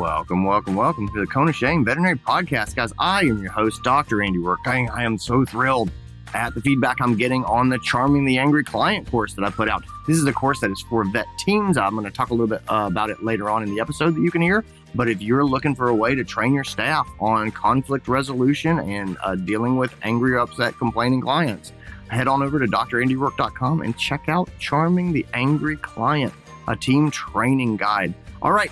Welcome, 0.00 0.44
welcome, 0.44 0.76
welcome 0.76 1.08
to 1.08 1.20
the 1.20 1.26
Cone 1.26 1.50
of 1.50 1.54
Shame 1.54 1.84
Veterinary 1.84 2.16
Podcast, 2.16 2.74
guys. 2.74 2.90
I 2.98 3.20
am 3.20 3.42
your 3.42 3.52
host, 3.52 3.82
Dr. 3.82 4.22
Andy 4.22 4.38
Roark. 4.38 4.66
I, 4.66 5.04
am 5.04 5.18
so 5.18 5.44
thrilled 5.44 5.90
at 6.32 6.54
the 6.54 6.62
feedback 6.62 7.02
I'm 7.02 7.18
getting 7.18 7.44
on 7.44 7.68
the 7.68 7.78
Charming 7.80 8.24
the 8.24 8.38
Angry 8.38 8.64
Client 8.64 9.10
course 9.10 9.34
that 9.34 9.44
I 9.44 9.50
put 9.50 9.68
out. 9.68 9.84
This 10.06 10.16
is 10.16 10.24
a 10.24 10.32
course 10.32 10.58
that 10.60 10.70
is 10.70 10.80
for 10.88 11.04
vet 11.04 11.26
teams. 11.38 11.76
I'm 11.76 11.92
going 11.92 12.06
to 12.06 12.10
talk 12.10 12.30
a 12.30 12.32
little 12.32 12.46
bit 12.46 12.62
uh, 12.66 12.86
about 12.90 13.10
it 13.10 13.22
later 13.22 13.50
on 13.50 13.62
in 13.62 13.74
the 13.74 13.78
episode 13.78 14.14
that 14.16 14.22
you 14.22 14.30
can 14.30 14.40
hear. 14.40 14.64
But 14.94 15.10
if 15.10 15.20
you're 15.20 15.44
looking 15.44 15.74
for 15.74 15.88
a 15.88 15.94
way 15.94 16.14
to 16.14 16.24
train 16.24 16.54
your 16.54 16.64
staff 16.64 17.06
on 17.20 17.50
conflict 17.50 18.08
resolution 18.08 18.78
and 18.78 19.18
uh, 19.22 19.34
dealing 19.34 19.76
with 19.76 19.94
angry, 20.00 20.38
upset, 20.38 20.78
complaining 20.78 21.20
clients, 21.20 21.74
head 22.08 22.26
on 22.26 22.42
over 22.42 22.58
to 22.58 22.66
drandyroark.com 22.66 23.82
and 23.82 23.98
check 23.98 24.30
out 24.30 24.48
Charming 24.58 25.12
the 25.12 25.26
Angry 25.34 25.76
Client, 25.76 26.32
a 26.68 26.74
team 26.74 27.10
training 27.10 27.76
guide. 27.76 28.14
All 28.40 28.52
right, 28.52 28.70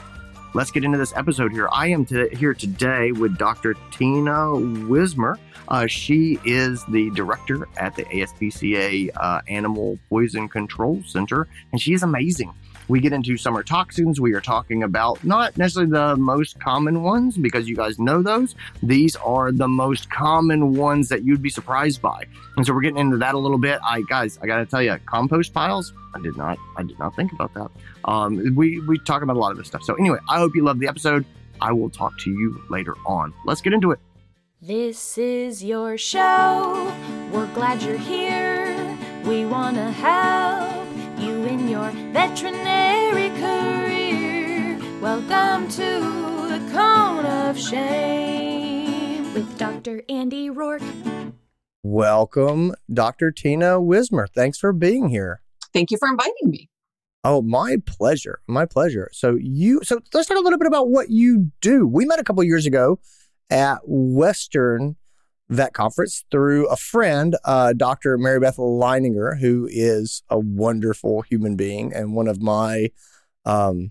let's 0.54 0.70
get 0.70 0.84
into 0.84 0.98
this 0.98 1.12
episode 1.16 1.52
here. 1.52 1.68
I 1.72 1.88
am 1.88 2.04
to, 2.06 2.28
here 2.28 2.54
today 2.54 3.12
with 3.12 3.38
Dr. 3.38 3.74
Tina 3.90 4.54
Wismer. 4.54 5.38
Uh, 5.68 5.86
she 5.86 6.38
is 6.44 6.84
the 6.86 7.10
director 7.10 7.68
at 7.76 7.94
the 7.94 8.04
ASPCA 8.04 9.10
uh, 9.16 9.40
Animal 9.48 9.98
Poison 10.08 10.48
Control 10.48 11.02
Center, 11.06 11.46
and 11.72 11.80
she 11.80 11.92
is 11.92 12.02
amazing. 12.02 12.54
We 12.88 13.00
get 13.00 13.12
into 13.12 13.36
summer 13.36 13.62
toxins. 13.62 14.20
We 14.20 14.32
are 14.32 14.40
talking 14.40 14.82
about 14.82 15.22
not 15.22 15.56
necessarily 15.58 15.92
the 15.92 16.16
most 16.16 16.58
common 16.58 17.02
ones 17.02 17.36
because 17.36 17.68
you 17.68 17.76
guys 17.76 17.98
know 17.98 18.22
those. 18.22 18.54
These 18.82 19.14
are 19.16 19.52
the 19.52 19.68
most 19.68 20.10
common 20.10 20.74
ones 20.74 21.08
that 21.10 21.22
you'd 21.22 21.42
be 21.42 21.50
surprised 21.50 22.00
by. 22.00 22.24
And 22.56 22.66
so 22.66 22.72
we're 22.72 22.80
getting 22.80 22.98
into 22.98 23.18
that 23.18 23.34
a 23.34 23.38
little 23.38 23.58
bit. 23.58 23.78
I 23.84 24.02
guys, 24.02 24.38
I 24.42 24.46
got 24.46 24.56
to 24.56 24.66
tell 24.66 24.82
you, 24.82 24.96
compost 25.04 25.52
piles. 25.52 25.92
I 26.14 26.20
did 26.20 26.36
not, 26.36 26.58
I 26.76 26.82
did 26.82 26.98
not 26.98 27.14
think 27.14 27.32
about 27.32 27.52
that. 27.54 27.70
Um, 28.04 28.54
we 28.56 28.80
we 28.80 28.98
talk 28.98 29.22
about 29.22 29.36
a 29.36 29.38
lot 29.38 29.52
of 29.52 29.58
this 29.58 29.66
stuff. 29.66 29.82
So 29.82 29.94
anyway, 29.94 30.18
I 30.28 30.38
hope 30.38 30.56
you 30.56 30.64
love 30.64 30.78
the 30.78 30.88
episode. 30.88 31.26
I 31.60 31.72
will 31.72 31.90
talk 31.90 32.18
to 32.20 32.30
you 32.30 32.62
later 32.70 32.94
on. 33.04 33.34
Let's 33.44 33.60
get 33.60 33.72
into 33.74 33.90
it. 33.90 33.98
This 34.60 35.18
is 35.18 35.62
your 35.62 35.98
show. 35.98 36.92
We're 37.32 37.52
glad 37.54 37.82
you're 37.82 37.96
here. 37.96 38.98
We 39.24 39.44
want 39.44 39.76
to 39.76 39.90
help 39.90 40.47
your 41.88 42.12
veterinary 42.12 43.30
career. 43.40 44.78
Welcome 45.00 45.68
to 45.70 46.48
the 46.48 46.70
Cone 46.72 47.24
of 47.24 47.58
Shame 47.58 49.32
with 49.32 49.58
Dr. 49.58 50.02
Andy 50.08 50.50
Roark. 50.50 50.82
Welcome, 51.82 52.74
Dr. 52.92 53.30
Tina 53.30 53.80
Wismer. 53.80 54.26
Thanks 54.26 54.58
for 54.58 54.72
being 54.72 55.08
here. 55.08 55.40
Thank 55.72 55.90
you 55.90 55.98
for 55.98 56.08
inviting 56.08 56.50
me. 56.50 56.68
Oh, 57.24 57.42
my 57.42 57.78
pleasure. 57.86 58.40
My 58.46 58.66
pleasure. 58.66 59.08
So 59.12 59.36
you 59.40 59.80
so 59.82 60.00
let's 60.12 60.28
talk 60.28 60.38
a 60.38 60.42
little 60.42 60.58
bit 60.58 60.68
about 60.68 60.88
what 60.88 61.10
you 61.10 61.50
do. 61.60 61.86
We 61.86 62.04
met 62.04 62.18
a 62.18 62.24
couple 62.24 62.42
years 62.44 62.66
ago 62.66 62.98
at 63.50 63.78
Western 63.84 64.96
Vet 65.50 65.72
Conference 65.72 66.24
through 66.30 66.68
a 66.68 66.76
friend, 66.76 67.36
uh, 67.44 67.72
Dr. 67.72 68.18
Mary 68.18 68.38
Beth 68.40 68.56
Leininger, 68.56 69.38
who 69.40 69.68
is 69.70 70.22
a 70.28 70.38
wonderful 70.38 71.22
human 71.22 71.56
being 71.56 71.92
and 71.92 72.14
one 72.14 72.28
of 72.28 72.42
my 72.42 72.90
um, 73.46 73.90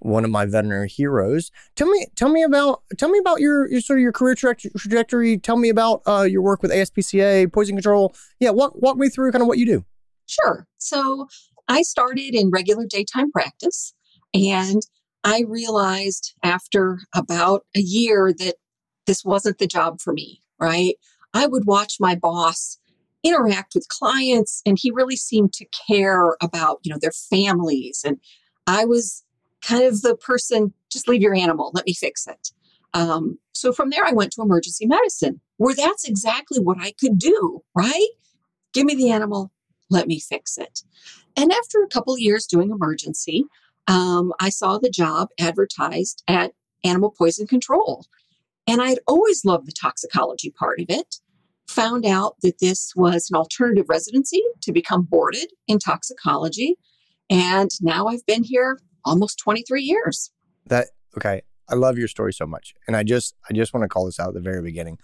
one 0.00 0.24
of 0.24 0.30
my 0.30 0.44
veterinary 0.44 0.88
heroes. 0.88 1.50
Tell 1.74 1.88
me, 1.88 2.06
tell 2.16 2.28
me 2.28 2.42
about, 2.42 2.82
tell 2.98 3.08
me 3.08 3.18
about 3.18 3.40
your, 3.40 3.68
your 3.70 3.80
sort 3.80 3.98
of 3.98 4.02
your 4.02 4.12
career 4.12 4.34
tra- 4.34 4.54
trajectory. 4.56 5.38
Tell 5.38 5.56
me 5.56 5.68
about 5.68 6.02
uh, 6.06 6.26
your 6.28 6.42
work 6.42 6.62
with 6.62 6.70
ASPCA, 6.70 7.52
poison 7.52 7.76
control. 7.76 8.14
Yeah, 8.40 8.50
walk 8.50 8.72
walk 8.76 8.96
me 8.96 9.08
through 9.08 9.32
kind 9.32 9.42
of 9.42 9.48
what 9.48 9.58
you 9.58 9.66
do. 9.66 9.84
Sure. 10.26 10.66
So 10.78 11.28
I 11.68 11.82
started 11.82 12.34
in 12.34 12.50
regular 12.50 12.84
daytime 12.86 13.30
practice, 13.30 13.94
and 14.34 14.82
I 15.24 15.44
realized 15.48 16.34
after 16.42 17.00
about 17.14 17.64
a 17.74 17.80
year 17.80 18.32
that 18.38 18.56
this 19.06 19.24
wasn't 19.24 19.58
the 19.58 19.66
job 19.66 20.00
for 20.00 20.12
me. 20.12 20.42
Right? 20.60 20.96
I 21.34 21.46
would 21.46 21.66
watch 21.66 21.96
my 22.00 22.14
boss 22.14 22.78
interact 23.22 23.74
with 23.74 23.88
clients 23.88 24.62
and 24.64 24.78
he 24.80 24.90
really 24.90 25.16
seemed 25.16 25.52
to 25.52 25.66
care 25.88 26.36
about 26.40 26.78
you 26.82 26.92
know 26.92 26.98
their 27.00 27.10
families 27.10 28.02
and 28.06 28.20
i 28.68 28.84
was 28.84 29.24
kind 29.66 29.84
of 29.84 30.02
the 30.02 30.16
person, 30.16 30.72
just 30.90 31.08
leave 31.08 31.22
your 31.22 31.34
animal, 31.34 31.70
let 31.74 31.86
me 31.86 31.92
fix 31.92 32.26
it. 32.26 32.50
Um, 32.94 33.38
so 33.52 33.72
from 33.72 33.90
there, 33.90 34.04
I 34.04 34.12
went 34.12 34.32
to 34.32 34.42
emergency 34.42 34.86
medicine, 34.86 35.40
where 35.56 35.74
that's 35.74 36.08
exactly 36.08 36.60
what 36.60 36.78
I 36.80 36.92
could 36.92 37.18
do, 37.18 37.62
right? 37.74 38.08
Give 38.72 38.86
me 38.86 38.94
the 38.94 39.10
animal, 39.10 39.52
let 39.90 40.06
me 40.06 40.20
fix 40.20 40.56
it. 40.56 40.82
And 41.36 41.52
after 41.52 41.82
a 41.82 41.88
couple 41.88 42.16
years 42.18 42.46
doing 42.46 42.70
emergency, 42.70 43.44
um, 43.88 44.32
I 44.40 44.48
saw 44.50 44.78
the 44.78 44.90
job 44.90 45.28
advertised 45.38 46.22
at 46.28 46.52
Animal 46.84 47.10
Poison 47.16 47.46
Control. 47.46 48.04
And 48.66 48.82
I'd 48.82 48.98
always 49.06 49.44
loved 49.44 49.66
the 49.66 49.72
toxicology 49.72 50.50
part 50.50 50.80
of 50.80 50.86
it. 50.88 51.16
Found 51.68 52.06
out 52.06 52.36
that 52.42 52.60
this 52.60 52.92
was 52.96 53.28
an 53.30 53.36
alternative 53.36 53.86
residency 53.88 54.42
to 54.62 54.72
become 54.72 55.02
boarded 55.02 55.52
in 55.66 55.78
toxicology. 55.78 56.76
And 57.28 57.70
now 57.80 58.06
I've 58.06 58.24
been 58.26 58.44
here 58.44 58.78
almost 59.04 59.38
23 59.38 59.82
years. 59.82 60.30
That 60.66 60.88
okay. 61.16 61.42
I 61.68 61.74
love 61.74 61.98
your 61.98 62.08
story 62.08 62.32
so 62.32 62.46
much. 62.46 62.74
And 62.86 62.96
I 62.96 63.02
just 63.02 63.34
I 63.48 63.52
just 63.52 63.74
want 63.74 63.82
to 63.82 63.88
call 63.88 64.06
this 64.06 64.20
out 64.20 64.28
at 64.28 64.34
the 64.34 64.40
very 64.40 64.62
beginning. 64.62 64.98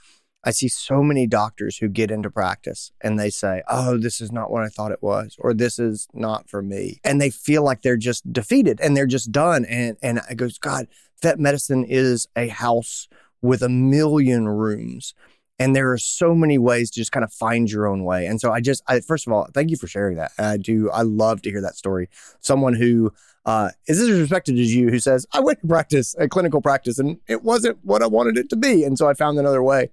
I 0.44 0.50
see 0.50 0.68
so 0.68 1.02
many 1.02 1.26
doctors 1.28 1.78
who 1.78 1.88
get 1.88 2.10
into 2.10 2.28
practice 2.30 2.90
and 3.00 3.18
they 3.18 3.30
say, 3.30 3.62
"Oh, 3.68 3.96
this 3.96 4.20
is 4.20 4.32
not 4.32 4.50
what 4.50 4.62
I 4.62 4.68
thought 4.68 4.92
it 4.92 5.02
was," 5.02 5.36
or 5.38 5.54
"This 5.54 5.78
is 5.78 6.08
not 6.12 6.48
for 6.48 6.62
me," 6.62 7.00
and 7.04 7.20
they 7.20 7.30
feel 7.30 7.62
like 7.62 7.82
they're 7.82 7.96
just 7.96 8.32
defeated 8.32 8.80
and 8.80 8.96
they're 8.96 9.06
just 9.06 9.30
done. 9.30 9.64
And 9.64 9.96
and 10.02 10.20
I 10.28 10.34
goes, 10.34 10.58
God, 10.58 10.88
vet 11.20 11.38
medicine 11.38 11.84
is 11.84 12.26
a 12.36 12.48
house 12.48 13.08
with 13.42 13.62
a 13.62 13.68
million 13.68 14.48
rooms, 14.48 15.14
and 15.58 15.76
there 15.76 15.92
are 15.92 15.98
so 15.98 16.34
many 16.34 16.58
ways 16.58 16.90
to 16.90 17.00
just 17.00 17.12
kind 17.12 17.24
of 17.24 17.32
find 17.32 17.70
your 17.70 17.86
own 17.86 18.04
way. 18.04 18.26
And 18.26 18.40
so 18.40 18.52
I 18.52 18.60
just, 18.60 18.82
I 18.88 19.00
first 19.00 19.26
of 19.26 19.32
all, 19.32 19.48
thank 19.52 19.70
you 19.70 19.76
for 19.76 19.86
sharing 19.86 20.16
that. 20.16 20.32
I 20.38 20.56
do, 20.56 20.90
I 20.90 21.02
love 21.02 21.42
to 21.42 21.50
hear 21.50 21.60
that 21.60 21.76
story. 21.76 22.08
Someone 22.40 22.74
who 22.74 23.12
uh, 23.44 23.70
is 23.86 24.00
as 24.00 24.10
respected 24.10 24.58
as 24.58 24.74
you 24.74 24.88
who 24.88 24.98
says, 24.98 25.26
I 25.32 25.40
went 25.40 25.60
to 25.60 25.66
practice 25.66 26.14
a 26.18 26.28
clinical 26.28 26.62
practice 26.62 26.98
and 26.98 27.18
it 27.28 27.42
wasn't 27.42 27.78
what 27.82 28.02
I 28.02 28.06
wanted 28.06 28.38
it 28.38 28.48
to 28.50 28.56
be. 28.56 28.84
And 28.84 28.96
so 28.96 29.08
I 29.08 29.14
found 29.14 29.38
another 29.38 29.62
way. 29.62 29.90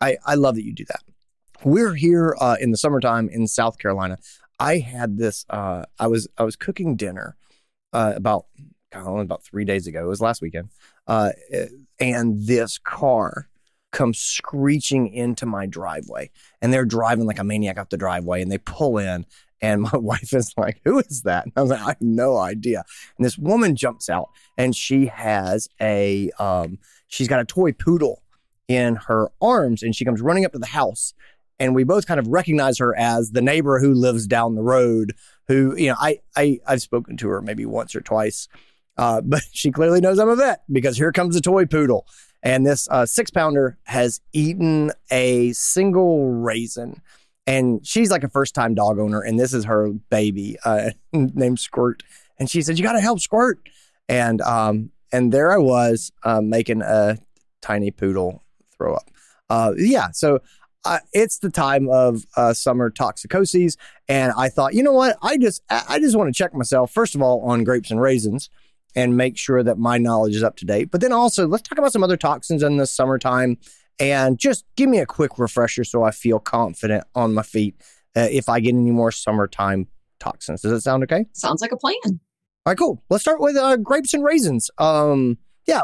I, 0.00 0.16
I 0.24 0.34
love 0.34 0.54
that 0.56 0.64
you 0.64 0.72
do 0.72 0.84
that. 0.86 1.02
We're 1.64 1.94
here 1.94 2.36
uh, 2.40 2.56
in 2.60 2.70
the 2.70 2.76
summertime 2.76 3.28
in 3.28 3.46
South 3.46 3.78
Carolina. 3.78 4.18
I 4.58 4.78
had 4.78 5.18
this, 5.18 5.44
uh, 5.50 5.84
I 5.98 6.06
was, 6.06 6.28
I 6.38 6.42
was 6.42 6.56
cooking 6.56 6.96
dinner 6.96 7.36
uh, 7.92 8.12
about, 8.16 8.46
God, 8.92 9.20
about 9.20 9.44
three 9.44 9.64
days 9.64 9.86
ago. 9.86 10.04
It 10.04 10.08
was 10.08 10.20
last 10.20 10.42
weekend. 10.42 10.70
Uh, 11.06 11.30
and 12.00 12.46
this 12.46 12.78
car 12.78 13.48
comes 13.92 14.18
screeching 14.18 15.12
into 15.12 15.46
my 15.46 15.66
driveway 15.66 16.30
and 16.62 16.72
they're 16.72 16.84
driving 16.84 17.26
like 17.26 17.38
a 17.38 17.44
maniac 17.44 17.76
up 17.76 17.90
the 17.90 17.96
driveway 17.96 18.40
and 18.40 18.50
they 18.50 18.58
pull 18.58 18.98
in 18.98 19.26
and 19.60 19.82
my 19.92 19.98
wife 19.98 20.32
is 20.32 20.54
like, 20.56 20.80
Who 20.84 20.98
is 20.98 21.22
that? 21.22 21.44
And 21.44 21.52
I 21.56 21.62
was 21.62 21.70
like, 21.70 21.80
I 21.80 21.88
have 21.88 22.00
no 22.00 22.38
idea. 22.38 22.84
And 23.16 23.24
this 23.24 23.38
woman 23.38 23.76
jumps 23.76 24.08
out 24.08 24.30
and 24.56 24.74
she 24.74 25.06
has 25.06 25.68
a, 25.80 26.30
um, 26.38 26.78
she's 27.08 27.28
got 27.28 27.40
a 27.40 27.44
toy 27.44 27.72
poodle 27.72 28.22
in 28.68 28.96
her 28.96 29.30
arms 29.40 29.82
and 29.82 29.94
she 29.94 30.04
comes 30.04 30.20
running 30.20 30.44
up 30.44 30.52
to 30.52 30.58
the 30.58 30.66
house. 30.66 31.12
And 31.58 31.74
we 31.74 31.84
both 31.84 32.06
kind 32.06 32.18
of 32.18 32.26
recognize 32.28 32.78
her 32.78 32.96
as 32.96 33.32
the 33.32 33.42
neighbor 33.42 33.80
who 33.80 33.92
lives 33.92 34.26
down 34.26 34.54
the 34.54 34.62
road 34.62 35.12
who, 35.46 35.76
you 35.76 35.88
know, 35.88 35.96
I, 35.98 36.20
I, 36.36 36.60
I've 36.66 36.80
spoken 36.80 37.16
to 37.18 37.28
her 37.28 37.42
maybe 37.42 37.66
once 37.66 37.94
or 37.94 38.00
twice. 38.00 38.48
Uh, 39.00 39.20
but 39.24 39.42
she 39.50 39.72
clearly 39.72 40.00
knows 40.00 40.18
I'm 40.18 40.28
a 40.28 40.36
vet 40.36 40.62
because 40.70 40.96
here 40.96 41.10
comes 41.10 41.34
the 41.34 41.40
toy 41.40 41.66
poodle. 41.66 42.06
And 42.42 42.64
this 42.66 42.88
uh, 42.90 43.04
six 43.04 43.30
pounder 43.30 43.76
has 43.84 44.20
eaten 44.32 44.92
a 45.10 45.52
single 45.52 46.30
raisin 46.30 47.02
and 47.50 47.84
she's 47.84 48.10
like 48.12 48.22
a 48.22 48.28
first 48.28 48.54
time 48.54 48.74
dog 48.74 48.98
owner, 48.98 49.20
and 49.20 49.38
this 49.38 49.52
is 49.52 49.64
her 49.64 49.90
baby 50.08 50.56
uh, 50.64 50.90
named 51.12 51.58
Squirt. 51.58 52.02
And 52.38 52.48
she 52.48 52.62
said, 52.62 52.78
"You 52.78 52.84
got 52.84 52.92
to 52.92 53.00
help 53.00 53.20
Squirt." 53.20 53.58
And 54.08 54.40
um, 54.42 54.90
and 55.12 55.32
there 55.32 55.52
I 55.52 55.58
was 55.58 56.12
uh, 56.22 56.40
making 56.40 56.82
a 56.82 57.18
tiny 57.60 57.90
poodle 57.90 58.44
throw 58.76 58.94
up. 58.94 59.10
Uh, 59.48 59.72
yeah, 59.76 60.10
so 60.12 60.40
uh, 60.84 60.98
it's 61.12 61.38
the 61.38 61.50
time 61.50 61.88
of 61.90 62.24
uh, 62.36 62.52
summer 62.52 62.88
toxicoses, 62.88 63.76
and 64.08 64.32
I 64.36 64.48
thought, 64.48 64.74
you 64.74 64.84
know 64.84 64.92
what? 64.92 65.16
I 65.20 65.36
just 65.36 65.62
I 65.68 65.98
just 65.98 66.16
want 66.16 66.32
to 66.32 66.38
check 66.38 66.54
myself 66.54 66.92
first 66.92 67.16
of 67.16 67.22
all 67.22 67.40
on 67.40 67.64
grapes 67.64 67.90
and 67.90 68.00
raisins, 68.00 68.48
and 68.94 69.16
make 69.16 69.36
sure 69.36 69.62
that 69.62 69.78
my 69.78 69.98
knowledge 69.98 70.34
is 70.34 70.42
up 70.42 70.56
to 70.56 70.64
date. 70.64 70.90
But 70.90 71.00
then 71.00 71.12
also 71.12 71.46
let's 71.46 71.68
talk 71.68 71.78
about 71.78 71.92
some 71.92 72.02
other 72.02 72.16
toxins 72.16 72.62
in 72.62 72.76
the 72.76 72.86
summertime 72.86 73.58
and 73.98 74.38
just 74.38 74.64
give 74.76 74.88
me 74.88 74.98
a 74.98 75.06
quick 75.06 75.38
refresher 75.38 75.84
so 75.84 76.02
I 76.02 76.10
feel 76.10 76.38
confident 76.38 77.04
on 77.14 77.34
my 77.34 77.42
feet 77.42 77.76
uh, 78.16 78.28
if 78.30 78.48
I 78.48 78.60
get 78.60 78.74
any 78.74 78.90
more 78.90 79.12
summertime 79.12 79.88
toxins. 80.18 80.62
Does 80.62 80.72
that 80.72 80.80
sound 80.80 81.02
okay? 81.04 81.26
Sounds 81.32 81.60
like 81.60 81.72
a 81.72 81.76
plan. 81.76 81.96
All 82.04 82.18
right, 82.66 82.78
cool. 82.78 83.02
Let's 83.08 83.22
start 83.22 83.40
with 83.40 83.56
uh, 83.56 83.76
grapes 83.76 84.14
and 84.14 84.24
raisins. 84.24 84.70
Um, 84.78 85.38
yeah, 85.66 85.82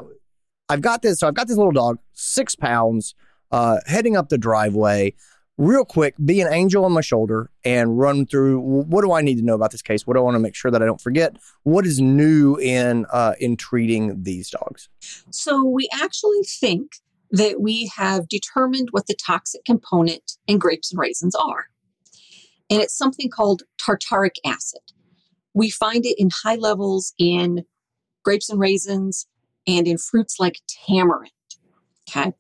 I've 0.69 0.81
got 0.81 1.03
this. 1.03 1.21
So 1.21 1.29
I've 1.29 1.35
got 1.35 1.49
this 1.49 1.57
little 1.57 1.73
dog, 1.73 1.99
six 2.13 2.55
pounds, 2.55 3.15
uh, 3.51 3.79
heading 3.87 4.17
up 4.17 4.29
the 4.29 4.39
driveway. 4.39 5.15
Real 5.59 5.85
quick, 5.85 6.15
be 6.25 6.41
an 6.41 6.53
angel 6.53 6.85
on 6.85 6.93
my 6.93 7.01
shoulder 7.01 7.51
and 7.65 7.99
run 7.99 8.27
through 8.27 8.61
what 8.61 9.03
do 9.03 9.13
I 9.13 9.23
need 9.23 9.37
to 9.37 9.45
know 9.45 9.55
about 9.55 9.71
this 9.71 9.83
case? 9.83 10.07
What 10.07 10.15
do 10.15 10.21
I 10.21 10.23
want 10.23 10.35
to 10.35 10.41
make 10.41 10.55
sure 10.55 10.71
that 10.71 10.83
I 10.83 10.87
don't 10.87 11.01
forget? 11.01 11.37
What 11.63 11.87
is 11.87 12.01
new 12.01 12.57
in 12.57 13.07
uh, 13.13 13.35
in 13.41 13.57
treating 13.57 14.23
these 14.23 14.51
dogs? 14.51 14.89
So 15.31 15.65
we 15.65 15.89
actually 15.93 16.43
think 16.43 16.97
that 17.31 17.61
we 17.61 17.91
have 17.97 18.29
determined 18.29 18.89
what 18.93 19.07
the 19.07 19.15
toxic 19.15 19.65
component 19.65 20.33
in 20.47 20.59
grapes 20.59 20.93
and 20.93 20.99
raisins 20.99 21.35
are. 21.35 21.67
And 22.71 22.81
it's 22.81 22.97
something 22.97 23.31
called 23.31 23.63
tartaric 23.81 24.37
acid. 24.45 24.81
We 25.55 25.71
find 25.71 26.05
it 26.05 26.17
in 26.19 26.31
high 26.43 26.57
levels 26.57 27.15
in 27.19 27.65
grapes 28.25 28.49
and 28.49 28.61
raisins 28.61 29.27
and 29.67 29.89
in 29.89 29.99
fruits 29.99 30.39
like 30.39 30.61
tamarind. 30.87 31.31
Okay. 32.09 32.33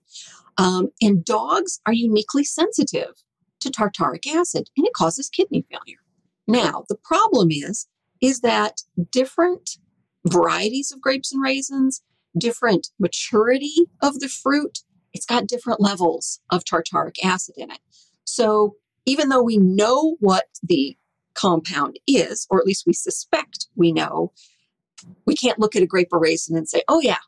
Um, 0.58 0.88
and 1.02 1.24
dogs 1.24 1.80
are 1.86 1.92
uniquely 1.92 2.44
sensitive 2.44 3.22
to 3.60 3.70
tartaric 3.70 4.26
acid 4.26 4.70
and 4.76 4.86
it 4.86 4.94
causes 4.94 5.28
kidney 5.28 5.66
failure. 5.70 5.98
Now, 6.46 6.84
the 6.88 6.96
problem 6.96 7.48
is, 7.50 7.86
is 8.20 8.40
that 8.40 8.82
different 9.10 9.78
varieties 10.26 10.92
of 10.92 11.00
grapes 11.00 11.32
and 11.32 11.42
raisins, 11.42 12.02
different 12.38 12.88
maturity 12.98 13.74
of 14.02 14.20
the 14.20 14.28
fruit, 14.28 14.78
it's 15.12 15.26
got 15.26 15.46
different 15.46 15.80
levels 15.80 16.40
of 16.50 16.64
tartaric 16.64 17.16
acid 17.24 17.54
in 17.56 17.70
it. 17.70 17.78
So 18.24 18.76
even 19.06 19.28
though 19.28 19.42
we 19.42 19.56
know 19.56 20.16
what 20.20 20.46
the 20.62 20.96
compound 21.34 21.98
is, 22.06 22.46
or 22.50 22.58
at 22.58 22.66
least 22.66 22.84
we 22.86 22.92
suspect 22.92 23.66
we 23.76 23.92
know, 23.92 24.32
we 25.26 25.34
can't 25.34 25.58
look 25.58 25.76
at 25.76 25.82
a 25.82 25.86
grape 25.86 26.08
or 26.12 26.18
raisin 26.18 26.56
and 26.56 26.68
say, 26.68 26.82
oh, 26.88 27.00
yeah, 27.00 27.18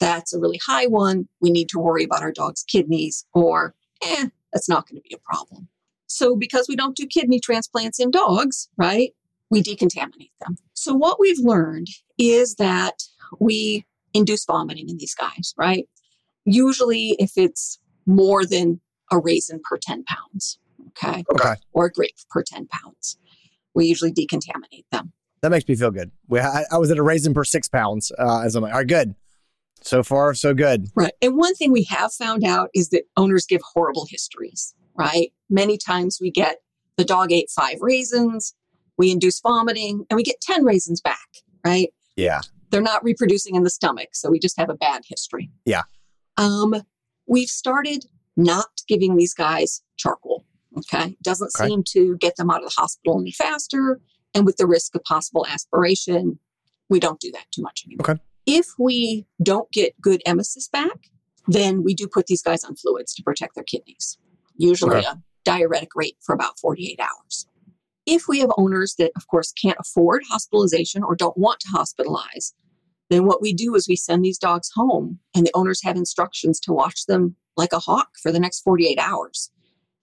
that's 0.00 0.32
a 0.32 0.38
really 0.38 0.60
high 0.66 0.86
one. 0.86 1.28
We 1.40 1.50
need 1.50 1.68
to 1.70 1.78
worry 1.78 2.04
about 2.04 2.22
our 2.22 2.32
dog's 2.32 2.62
kidneys, 2.64 3.24
or 3.34 3.74
eh, 4.02 4.28
that's 4.52 4.68
not 4.68 4.88
going 4.88 5.00
to 5.00 5.08
be 5.08 5.14
a 5.14 5.18
problem. 5.18 5.68
So, 6.06 6.34
because 6.36 6.66
we 6.68 6.76
don't 6.76 6.96
do 6.96 7.06
kidney 7.06 7.38
transplants 7.40 8.00
in 8.00 8.10
dogs, 8.10 8.68
right, 8.76 9.12
we 9.50 9.62
decontaminate 9.62 10.30
them. 10.40 10.56
So, 10.74 10.94
what 10.94 11.20
we've 11.20 11.38
learned 11.38 11.88
is 12.16 12.54
that 12.56 13.02
we 13.38 13.84
induce 14.14 14.44
vomiting 14.46 14.88
in 14.88 14.96
these 14.96 15.14
guys, 15.14 15.52
right? 15.58 15.86
Usually, 16.44 17.16
if 17.18 17.32
it's 17.36 17.78
more 18.06 18.46
than 18.46 18.80
a 19.12 19.18
raisin 19.18 19.60
per 19.68 19.76
10 19.76 20.04
pounds, 20.04 20.58
okay, 20.88 21.24
Okay. 21.32 21.54
or 21.72 21.86
a 21.86 21.90
grape 21.92 22.16
per 22.30 22.42
10 22.42 22.66
pounds, 22.68 23.18
we 23.74 23.86
usually 23.86 24.12
decontaminate 24.12 24.84
them. 24.90 25.12
That 25.42 25.50
makes 25.50 25.68
me 25.68 25.76
feel 25.76 25.90
good. 25.90 26.10
We, 26.26 26.40
I, 26.40 26.64
I 26.72 26.78
was 26.78 26.90
at 26.90 26.98
a 26.98 27.02
raisin 27.02 27.32
per 27.34 27.44
six 27.44 27.68
pounds. 27.68 28.10
Uh, 28.18 28.40
as 28.40 28.56
I'm 28.56 28.62
like, 28.62 28.72
all 28.72 28.78
right, 28.78 28.86
good. 28.86 29.14
So 29.82 30.02
far, 30.02 30.34
so 30.34 30.54
good. 30.54 30.88
Right. 30.94 31.12
And 31.22 31.36
one 31.36 31.54
thing 31.54 31.72
we 31.72 31.84
have 31.84 32.12
found 32.12 32.44
out 32.44 32.70
is 32.74 32.90
that 32.90 33.04
owners 33.16 33.46
give 33.46 33.60
horrible 33.74 34.06
histories, 34.10 34.74
right? 34.96 35.32
Many 35.48 35.78
times 35.78 36.18
we 36.20 36.30
get 36.30 36.58
the 36.96 37.04
dog 37.04 37.32
ate 37.32 37.48
five 37.50 37.76
raisins, 37.80 38.54
we 38.96 39.10
induce 39.10 39.40
vomiting, 39.40 40.04
and 40.10 40.16
we 40.16 40.22
get 40.22 40.40
10 40.40 40.64
raisins 40.64 41.00
back, 41.00 41.28
right? 41.64 41.88
Yeah. 42.16 42.40
They're 42.70 42.82
not 42.82 43.02
reproducing 43.04 43.54
in 43.54 43.62
the 43.62 43.70
stomach, 43.70 44.08
so 44.12 44.30
we 44.30 44.38
just 44.38 44.58
have 44.58 44.68
a 44.68 44.74
bad 44.74 45.02
history. 45.08 45.50
Yeah. 45.64 45.82
Um, 46.36 46.74
we've 47.26 47.48
started 47.48 48.04
not 48.36 48.66
giving 48.88 49.16
these 49.16 49.32
guys 49.34 49.82
charcoal. 49.96 50.44
Okay. 50.76 51.16
Doesn't 51.22 51.52
Okay. 51.58 51.68
seem 51.68 51.82
to 51.92 52.16
get 52.18 52.36
them 52.36 52.50
out 52.50 52.62
of 52.62 52.68
the 52.70 52.74
hospital 52.80 53.20
any 53.20 53.32
faster. 53.32 54.00
And 54.34 54.44
with 54.44 54.58
the 54.58 54.66
risk 54.66 54.94
of 54.94 55.02
possible 55.04 55.46
aspiration, 55.46 56.38
we 56.90 57.00
don't 57.00 57.18
do 57.20 57.30
that 57.32 57.46
too 57.52 57.62
much 57.62 57.84
anymore. 57.86 58.10
Okay. 58.10 58.20
If 58.50 58.68
we 58.78 59.26
don't 59.42 59.70
get 59.72 59.92
good 60.00 60.22
emesis 60.26 60.70
back, 60.70 61.10
then 61.46 61.82
we 61.84 61.92
do 61.92 62.08
put 62.08 62.28
these 62.28 62.40
guys 62.40 62.64
on 62.64 62.76
fluids 62.76 63.14
to 63.16 63.22
protect 63.22 63.54
their 63.54 63.64
kidneys, 63.64 64.16
usually 64.56 64.96
Okay. 64.96 65.06
a 65.06 65.20
diuretic 65.44 65.90
rate 65.94 66.16
for 66.22 66.34
about 66.34 66.58
48 66.58 66.98
hours. 66.98 67.46
If 68.06 68.26
we 68.26 68.38
have 68.38 68.50
owners 68.56 68.94
that, 68.98 69.12
of 69.16 69.26
course, 69.26 69.52
can't 69.52 69.76
afford 69.78 70.22
hospitalization 70.30 71.02
or 71.02 71.14
don't 71.14 71.36
want 71.36 71.60
to 71.60 71.68
hospitalize, 71.68 72.54
then 73.10 73.26
what 73.26 73.42
we 73.42 73.52
do 73.52 73.74
is 73.74 73.86
we 73.86 73.96
send 73.96 74.24
these 74.24 74.38
dogs 74.38 74.70
home 74.74 75.18
and 75.34 75.46
the 75.46 75.52
owners 75.54 75.82
have 75.82 75.96
instructions 75.96 76.58
to 76.60 76.72
watch 76.72 77.04
them 77.04 77.36
like 77.58 77.74
a 77.74 77.78
hawk 77.78 78.12
for 78.22 78.32
the 78.32 78.40
next 78.40 78.62
48 78.62 78.98
hours. 78.98 79.50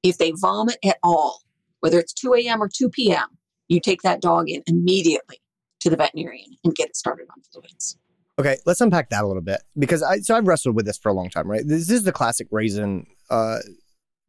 If 0.03 0.19
they 0.19 0.33
vomit 0.35 0.77
at 0.85 0.99
all, 1.01 1.41
whether 1.79 1.97
it's 1.97 2.13
2 2.13 2.35
a.m. 2.35 2.61
or 2.61 2.69
2 2.69 2.89
p.m., 2.89 3.39
you 3.69 3.79
take 3.79 4.03
that 4.03 4.21
dog 4.21 4.51
in 4.51 4.61
immediately 4.67 5.41
to 5.79 5.89
the 5.89 5.97
veterinarian 5.97 6.57
and 6.63 6.75
get 6.75 6.89
it 6.89 6.95
started 6.95 7.25
on 7.35 7.41
fluids. 7.51 7.97
Okay, 8.37 8.57
let's 8.65 8.81
unpack 8.81 9.09
that 9.11 9.23
a 9.23 9.27
little 9.27 9.41
bit 9.41 9.61
because 9.77 10.03
I 10.03 10.19
so 10.19 10.35
I've 10.35 10.47
wrestled 10.47 10.75
with 10.75 10.85
this 10.85 10.97
for 10.97 11.09
a 11.09 11.13
long 11.13 11.29
time, 11.29 11.49
right? 11.49 11.65
This 11.65 11.89
is 11.89 12.03
the 12.03 12.11
classic 12.11 12.47
raisin 12.51 13.07
uh 13.29 13.59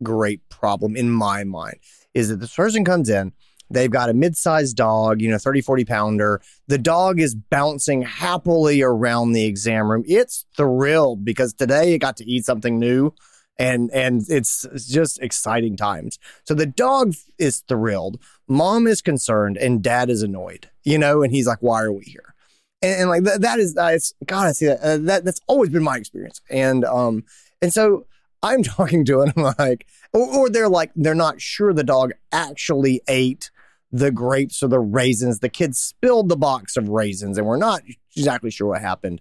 great 0.03 0.49
problem 0.49 0.97
in 0.97 1.11
my 1.11 1.43
mind 1.45 1.77
is 2.15 2.29
that 2.29 2.37
this 2.37 2.55
person 2.55 2.85
comes 2.85 3.09
in, 3.09 3.33
they've 3.71 3.91
got 3.91 4.11
a 4.11 4.15
mid-sized 4.15 4.77
dog, 4.77 5.21
you 5.21 5.31
know, 5.31 5.39
30, 5.39 5.61
40 5.61 5.85
pounder. 5.85 6.41
The 6.69 6.79
dog 6.79 7.21
is 7.21 7.35
bouncing 7.35 8.03
happily 8.03 8.83
around 8.83 9.33
the 9.33 9.45
exam 9.47 9.91
room. 9.91 10.05
It's 10.07 10.45
thrilled 10.57 11.25
because 11.25 11.53
today 11.53 11.95
it 11.95 11.99
got 11.99 12.17
to 12.19 12.31
eat 12.31 12.45
something 12.45 12.79
new 12.79 13.13
and 13.59 13.91
and 13.93 14.23
it's, 14.29 14.65
it's 14.65 14.87
just 14.87 15.21
exciting 15.21 15.77
times. 15.77 16.19
So 16.45 16.55
the 16.55 16.67
dog 16.67 17.15
is 17.39 17.65
thrilled, 17.69 18.21
mom 18.47 18.87
is 18.87 19.03
concerned, 19.03 19.57
and 19.57 19.83
dad 19.83 20.11
is 20.11 20.23
annoyed, 20.23 20.71
you 20.85 20.99
know, 20.99 21.23
and 21.23 21.33
he's 21.33 21.47
like, 21.47 21.59
why 21.61 21.83
are 21.83 21.93
we 21.93 22.05
here? 22.05 22.36
And, 22.87 23.01
and 23.01 23.11
like 23.11 23.23
that, 23.25 23.41
that 23.41 23.59
is 23.59 23.77
uh, 23.77 23.91
it's 23.93 24.15
God, 24.25 24.47
I 24.47 24.53
see 24.53 24.67
that. 24.67 24.81
Uh, 24.81 24.99
that 24.99 25.25
that's 25.25 25.41
always 25.47 25.71
been 25.71 25.83
my 25.83 25.97
experience, 25.97 26.41
and 26.49 26.85
um, 26.85 27.25
and 27.61 27.73
so 27.73 28.07
I'm 28.43 28.63
talking 28.63 29.05
to 29.07 29.23
it. 29.23 29.33
I'm 29.37 29.55
like, 29.59 29.87
or, 30.13 30.27
or 30.27 30.51
they're 30.51 30.69
like, 30.69 30.93
they're 30.95 31.15
not 31.15 31.41
sure 31.41 31.73
the 31.73 31.85
dog 31.85 32.13
actually 32.33 33.03
ate 33.09 33.51
the 33.91 34.11
grapes 34.11 34.63
or 34.63 34.69
the 34.69 34.79
raisins. 34.79 35.41
The 35.41 35.49
kid 35.49 35.75
spilled 35.75 36.29
the 36.29 36.37
box 36.37 36.77
of 36.77 36.89
raisins, 36.89 37.39
and 37.39 37.47
we're 37.47 37.57
not 37.57 37.83
exactly 38.17 38.51
sure 38.51 38.69
what 38.69 38.81
happened. 38.81 39.21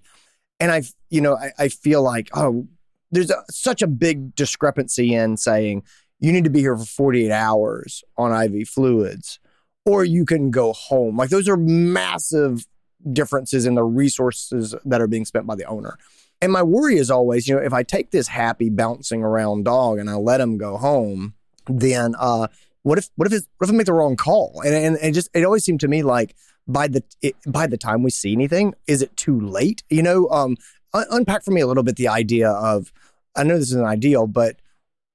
And 0.59 0.71
I, 0.71 0.83
you 1.09 1.21
know, 1.21 1.35
I, 1.35 1.51
I 1.57 1.67
feel 1.69 2.01
like, 2.01 2.29
oh, 2.33 2.67
there's 3.12 3.31
a, 3.31 3.44
such 3.50 3.81
a 3.81 3.88
big 3.88 4.35
discrepancy 4.35 5.13
in 5.13 5.38
saying 5.38 5.83
you 6.19 6.31
need 6.31 6.45
to 6.45 6.50
be 6.50 6.62
here 6.62 6.77
for 6.77 6.85
48 6.85 7.31
hours 7.31 8.03
on 8.17 8.31
IV 8.31 8.69
fluids, 8.69 9.39
or 9.85 10.06
you 10.06 10.25
can 10.25 10.51
go 10.51 10.71
home. 10.71 11.17
Like 11.17 11.29
those 11.29 11.50
are 11.50 11.57
massive 11.57 12.65
differences 13.11 13.65
in 13.65 13.75
the 13.75 13.83
resources 13.83 14.75
that 14.85 15.01
are 15.01 15.07
being 15.07 15.25
spent 15.25 15.45
by 15.45 15.55
the 15.55 15.65
owner. 15.65 15.97
And 16.41 16.51
my 16.51 16.63
worry 16.63 16.97
is 16.97 17.09
always, 17.09 17.47
you 17.47 17.55
know, 17.55 17.61
if 17.61 17.73
I 17.73 17.83
take 17.83 18.11
this 18.11 18.27
happy 18.27 18.69
bouncing 18.69 19.23
around 19.23 19.65
dog 19.65 19.99
and 19.99 20.09
I 20.09 20.15
let 20.15 20.41
him 20.41 20.57
go 20.57 20.77
home, 20.77 21.33
then 21.67 22.13
uh, 22.19 22.47
what 22.83 22.97
if 22.97 23.09
what 23.15 23.27
if 23.27 23.33
it's, 23.33 23.47
what 23.57 23.69
if 23.69 23.73
I 23.73 23.77
make 23.77 23.85
the 23.85 23.93
wrong 23.93 24.15
call? 24.15 24.61
And 24.65 24.75
and 24.75 24.97
it 24.97 25.13
just 25.13 25.29
it 25.33 25.43
always 25.43 25.63
seemed 25.63 25.79
to 25.79 25.88
me 25.88 26.03
like 26.03 26.35
by 26.67 26.88
the 26.88 27.03
it, 27.21 27.35
by 27.47 27.67
the 27.67 27.77
time 27.77 28.03
we 28.03 28.12
see 28.12 28.33
anything, 28.33 28.74
is 28.88 29.01
it 29.01 29.15
too 29.17 29.39
late? 29.39 29.83
You 29.89 30.03
know, 30.03 30.27
um, 30.29 30.57
un- 30.93 31.07
unpack 31.09 31.43
for 31.43 31.51
me 31.51 31.62
a 31.62 31.67
little 31.67 31.83
bit 31.83 31.95
the 31.95 32.07
idea 32.07 32.50
of 32.50 32.91
I 33.35 33.43
know 33.43 33.57
this 33.57 33.69
isn't 33.69 33.85
ideal, 33.85 34.27
but 34.27 34.57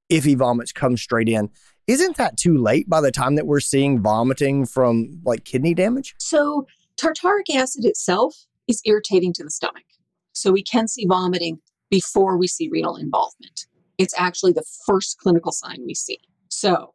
if 0.09 0.25
he 0.25 0.35
vomits, 0.35 0.73
comes 0.73 1.01
straight 1.01 1.29
in. 1.29 1.51
Isn't 1.87 2.17
that 2.17 2.37
too 2.37 2.59
late 2.59 2.89
by 2.89 3.01
the 3.01 3.11
time 3.11 3.37
that 3.37 3.47
we're 3.47 3.61
seeing 3.61 4.01
vomiting 4.01 4.67
from 4.67 5.21
like 5.25 5.45
kidney 5.45 5.75
damage? 5.75 6.15
So, 6.19 6.67
tartaric 7.01 7.55
acid 7.55 7.85
itself 7.85 8.35
is 8.69 8.81
irritating 8.85 9.33
to 9.35 9.45
the 9.45 9.51
stomach. 9.51 9.85
So, 10.33 10.53
we 10.53 10.63
can 10.63 10.87
see 10.89 11.07
vomiting 11.07 11.61
before 11.91 12.37
we 12.37 12.47
see 12.47 12.69
renal 12.69 12.97
involvement. 12.97 13.67
It's 13.99 14.15
actually 14.17 14.53
the 14.53 14.65
first 14.87 15.19
clinical 15.19 15.53
sign 15.53 15.83
we 15.87 15.95
see. 15.95 16.19
So, 16.49 16.95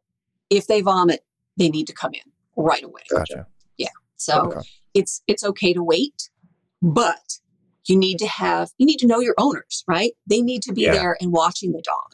if 0.50 0.66
they 0.66 0.80
vomit, 0.80 1.20
they 1.56 1.68
need 1.68 1.86
to 1.88 1.92
come 1.92 2.12
in 2.14 2.32
right 2.56 2.82
away. 2.82 3.02
Gotcha. 3.10 3.46
Yeah. 3.76 3.88
So, 4.16 4.46
Okay. 4.46 4.60
it's 4.94 5.22
it's 5.26 5.44
okay 5.44 5.72
to 5.74 5.82
wait, 5.82 6.30
but 6.82 7.38
you 7.86 7.96
need 7.96 8.18
to 8.18 8.26
have 8.26 8.70
you 8.78 8.86
need 8.86 8.98
to 8.98 9.06
know 9.06 9.20
your 9.20 9.34
owners, 9.38 9.84
right? 9.86 10.12
They 10.28 10.40
need 10.40 10.62
to 10.62 10.72
be 10.72 10.82
Yeah. 10.82 10.92
there 10.92 11.16
and 11.20 11.30
watching 11.32 11.72
the 11.72 11.82
dog. 11.82 12.12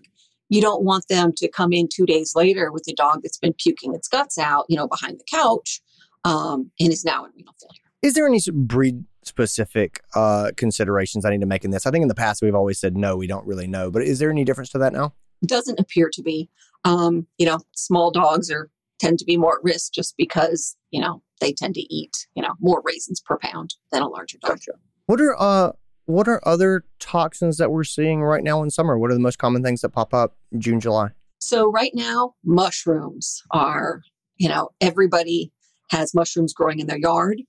You 0.48 0.60
don't 0.60 0.82
want 0.84 1.08
them 1.08 1.32
to 1.36 1.48
come 1.48 1.72
in 1.72 1.88
two 1.88 2.04
days 2.04 2.34
later 2.34 2.70
with 2.72 2.86
a 2.88 2.92
dog 2.94 3.20
that's 3.22 3.38
been 3.38 3.54
puking 3.54 3.94
its 3.94 4.06
guts 4.08 4.36
out, 4.36 4.66
you 4.68 4.76
know, 4.76 4.86
behind 4.86 5.18
the 5.18 5.24
couch, 5.30 5.80
um, 6.24 6.70
and 6.78 6.92
is 6.92 7.04
now 7.04 7.24
in 7.24 7.30
renal 7.34 7.54
failure. 7.60 7.81
Is 8.02 8.14
there 8.14 8.26
any 8.26 8.40
breed 8.52 9.04
specific 9.22 10.00
uh, 10.16 10.50
considerations 10.56 11.24
I 11.24 11.30
need 11.30 11.40
to 11.40 11.46
make 11.46 11.64
in 11.64 11.70
this? 11.70 11.86
I 11.86 11.92
think 11.92 12.02
in 12.02 12.08
the 12.08 12.14
past 12.14 12.42
we've 12.42 12.54
always 12.54 12.80
said 12.80 12.96
no, 12.96 13.16
we 13.16 13.28
don't 13.28 13.46
really 13.46 13.68
know. 13.68 13.90
But 13.90 14.02
is 14.02 14.18
there 14.18 14.30
any 14.30 14.44
difference 14.44 14.70
to 14.70 14.78
that 14.78 14.92
now? 14.92 15.14
Doesn't 15.46 15.78
appear 15.78 16.10
to 16.12 16.22
be. 16.22 16.50
Um, 16.84 17.26
you 17.38 17.46
know, 17.46 17.60
small 17.74 18.10
dogs 18.10 18.50
are 18.50 18.70
tend 18.98 19.18
to 19.18 19.24
be 19.24 19.36
more 19.36 19.56
at 19.56 19.64
risk 19.64 19.92
just 19.92 20.14
because 20.16 20.76
you 20.90 21.00
know 21.00 21.22
they 21.40 21.52
tend 21.52 21.74
to 21.74 21.94
eat 21.94 22.26
you 22.34 22.42
know 22.42 22.54
more 22.60 22.82
raisins 22.84 23.20
per 23.20 23.38
pound 23.38 23.74
than 23.90 24.02
a 24.02 24.08
larger 24.08 24.38
dog. 24.38 24.58
What 25.06 25.20
are 25.20 25.36
uh 25.38 25.72
what 26.06 26.28
are 26.28 26.46
other 26.46 26.84
toxins 26.98 27.58
that 27.58 27.70
we're 27.70 27.84
seeing 27.84 28.22
right 28.22 28.42
now 28.42 28.62
in 28.62 28.70
summer? 28.70 28.98
What 28.98 29.10
are 29.10 29.14
the 29.14 29.20
most 29.20 29.38
common 29.38 29.62
things 29.62 29.80
that 29.82 29.90
pop 29.90 30.12
up 30.12 30.36
in 30.50 30.60
June, 30.60 30.80
July? 30.80 31.10
So 31.38 31.70
right 31.70 31.92
now, 31.94 32.34
mushrooms 32.44 33.42
are, 33.50 34.02
you 34.36 34.48
know, 34.48 34.70
everybody 34.80 35.52
has 35.90 36.14
mushrooms 36.14 36.52
growing 36.52 36.80
in 36.80 36.86
their 36.86 36.98
yard. 36.98 37.42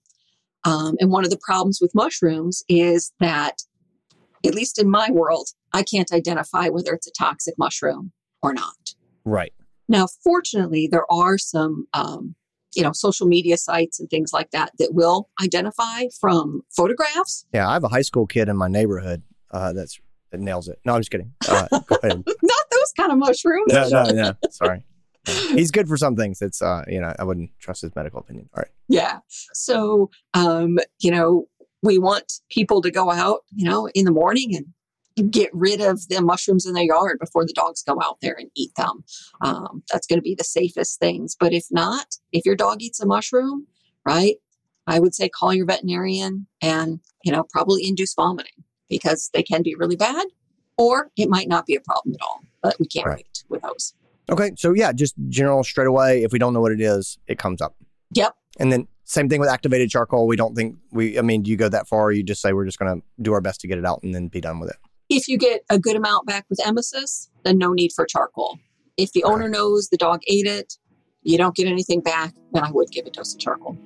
Um, 0.65 0.95
and 0.99 1.11
one 1.11 1.23
of 1.23 1.29
the 1.29 1.39
problems 1.41 1.79
with 1.81 1.93
mushrooms 1.93 2.63
is 2.69 3.11
that, 3.19 3.63
at 4.45 4.55
least 4.55 4.79
in 4.79 4.89
my 4.89 5.09
world, 5.11 5.49
I 5.73 5.83
can't 5.83 6.11
identify 6.11 6.69
whether 6.69 6.93
it's 6.93 7.07
a 7.07 7.11
toxic 7.11 7.55
mushroom 7.57 8.11
or 8.41 8.53
not. 8.53 8.95
Right. 9.25 9.53
Now, 9.87 10.07
fortunately, 10.23 10.87
there 10.89 11.11
are 11.11 11.37
some, 11.37 11.87
um, 11.93 12.35
you 12.75 12.83
know, 12.83 12.91
social 12.93 13.27
media 13.27 13.57
sites 13.57 13.99
and 13.99 14.09
things 14.09 14.31
like 14.33 14.51
that 14.51 14.71
that 14.79 14.93
will 14.93 15.29
identify 15.41 16.05
from 16.19 16.61
photographs. 16.75 17.45
Yeah, 17.53 17.67
I 17.69 17.73
have 17.73 17.83
a 17.83 17.89
high 17.89 18.01
school 18.01 18.25
kid 18.25 18.49
in 18.49 18.57
my 18.57 18.67
neighborhood 18.67 19.23
uh, 19.51 19.73
that's 19.73 19.99
that 20.31 20.39
nails 20.39 20.67
it. 20.67 20.79
No, 20.83 20.95
I'm 20.95 21.01
just 21.01 21.11
kidding. 21.11 21.33
Uh, 21.47 21.67
go 21.85 21.97
ahead. 22.01 22.23
Not 22.43 22.65
those 22.71 22.91
kind 22.97 23.11
of 23.11 23.19
mushrooms. 23.19 23.71
No, 23.71 23.87
no, 23.89 24.09
no. 24.09 24.33
Sorry. 24.49 24.83
He's 25.55 25.71
good 25.71 25.87
for 25.87 25.97
some 25.97 26.15
things. 26.15 26.41
It's 26.41 26.61
uh, 26.61 26.83
you 26.87 26.99
know, 26.99 27.13
I 27.17 27.23
wouldn't 27.23 27.51
trust 27.59 27.81
his 27.81 27.95
medical 27.95 28.19
opinion. 28.19 28.49
All 28.55 28.61
right. 28.61 28.71
Yeah. 28.87 29.19
So, 29.53 30.09
um, 30.33 30.77
you 30.99 31.11
know, 31.11 31.47
we 31.81 31.97
want 31.97 32.33
people 32.49 32.81
to 32.81 32.91
go 32.91 33.11
out, 33.11 33.41
you 33.53 33.69
know, 33.69 33.87
in 33.93 34.05
the 34.05 34.11
morning 34.11 34.55
and 34.55 35.31
get 35.31 35.49
rid 35.53 35.79
of 35.79 36.07
the 36.09 36.21
mushrooms 36.21 36.65
in 36.65 36.73
their 36.73 36.83
yard 36.83 37.19
before 37.19 37.45
the 37.45 37.53
dogs 37.53 37.83
go 37.83 37.99
out 38.01 38.17
there 38.21 38.35
and 38.37 38.49
eat 38.55 38.71
them. 38.75 39.03
Um, 39.41 39.83
that's 39.91 40.07
going 40.07 40.17
to 40.17 40.23
be 40.23 40.35
the 40.35 40.43
safest 40.43 40.99
things. 40.99 41.35
But 41.39 41.53
if 41.53 41.65
not, 41.71 42.15
if 42.31 42.45
your 42.45 42.55
dog 42.55 42.81
eats 42.81 42.99
a 42.99 43.05
mushroom, 43.05 43.67
right, 44.05 44.35
I 44.87 44.99
would 44.99 45.13
say 45.13 45.29
call 45.29 45.53
your 45.53 45.65
veterinarian 45.67 46.47
and, 46.61 46.99
you 47.23 47.31
know, 47.31 47.43
probably 47.51 47.87
induce 47.87 48.13
vomiting 48.15 48.63
because 48.89 49.29
they 49.33 49.43
can 49.43 49.61
be 49.61 49.75
really 49.75 49.95
bad 49.95 50.25
or 50.77 51.11
it 51.15 51.29
might 51.29 51.47
not 51.47 51.65
be 51.65 51.75
a 51.75 51.81
problem 51.81 52.15
at 52.15 52.21
all. 52.21 52.41
But 52.61 52.75
we 52.79 52.87
can't 52.87 53.05
Right. 53.05 53.17
wait 53.17 53.43
with 53.49 53.61
those. 53.61 53.93
Okay. 54.31 54.51
So 54.55 54.73
yeah, 54.73 54.91
just 54.91 55.15
general 55.29 55.63
straight 55.63 55.87
away. 55.87 56.23
If 56.23 56.31
we 56.31 56.39
don't 56.39 56.53
know 56.53 56.61
what 56.61 56.71
it 56.71 56.81
is, 56.81 57.17
it 57.27 57.37
comes 57.37 57.61
up. 57.61 57.75
Yep. 58.15 58.33
And 58.59 58.71
then 58.71 58.87
same 59.05 59.29
thing 59.29 59.39
with 59.39 59.49
activated 59.49 59.89
charcoal. 59.89 60.27
We 60.27 60.35
don't 60.35 60.55
think 60.55 60.77
we. 60.91 61.19
I 61.19 61.21
mean, 61.21 61.43
do 61.43 61.51
you 61.51 61.57
go 61.57 61.69
that 61.69 61.87
far? 61.87 62.05
Or 62.05 62.11
you 62.11 62.23
just 62.23 62.41
say 62.41 62.53
we're 62.53 62.65
just 62.65 62.79
going 62.79 62.99
to 62.99 63.05
do 63.21 63.33
our 63.33 63.41
best 63.41 63.61
to 63.61 63.67
get 63.67 63.77
it 63.77 63.85
out 63.85 64.01
and 64.03 64.13
then 64.13 64.27
be 64.27 64.41
done 64.41 64.59
with 64.59 64.69
it. 64.69 64.77
If 65.09 65.27
you 65.27 65.37
get 65.37 65.63
a 65.69 65.77
good 65.77 65.95
amount 65.95 66.25
back 66.25 66.45
with 66.49 66.59
emesis, 66.59 67.27
then 67.43 67.57
no 67.57 67.73
need 67.73 67.91
for 67.93 68.05
charcoal. 68.05 68.57
If 68.97 69.11
the 69.11 69.23
owner 69.23 69.49
knows 69.49 69.89
the 69.89 69.97
dog 69.97 70.21
ate 70.27 70.45
it, 70.45 70.75
you 71.23 71.37
don't 71.37 71.55
get 71.55 71.67
anything 71.67 72.01
back, 72.01 72.33
then 72.53 72.63
I 72.63 72.71
would 72.71 72.89
give 72.91 73.05
a 73.05 73.09
dose 73.09 73.33
of 73.33 73.39
charcoal. 73.39 73.77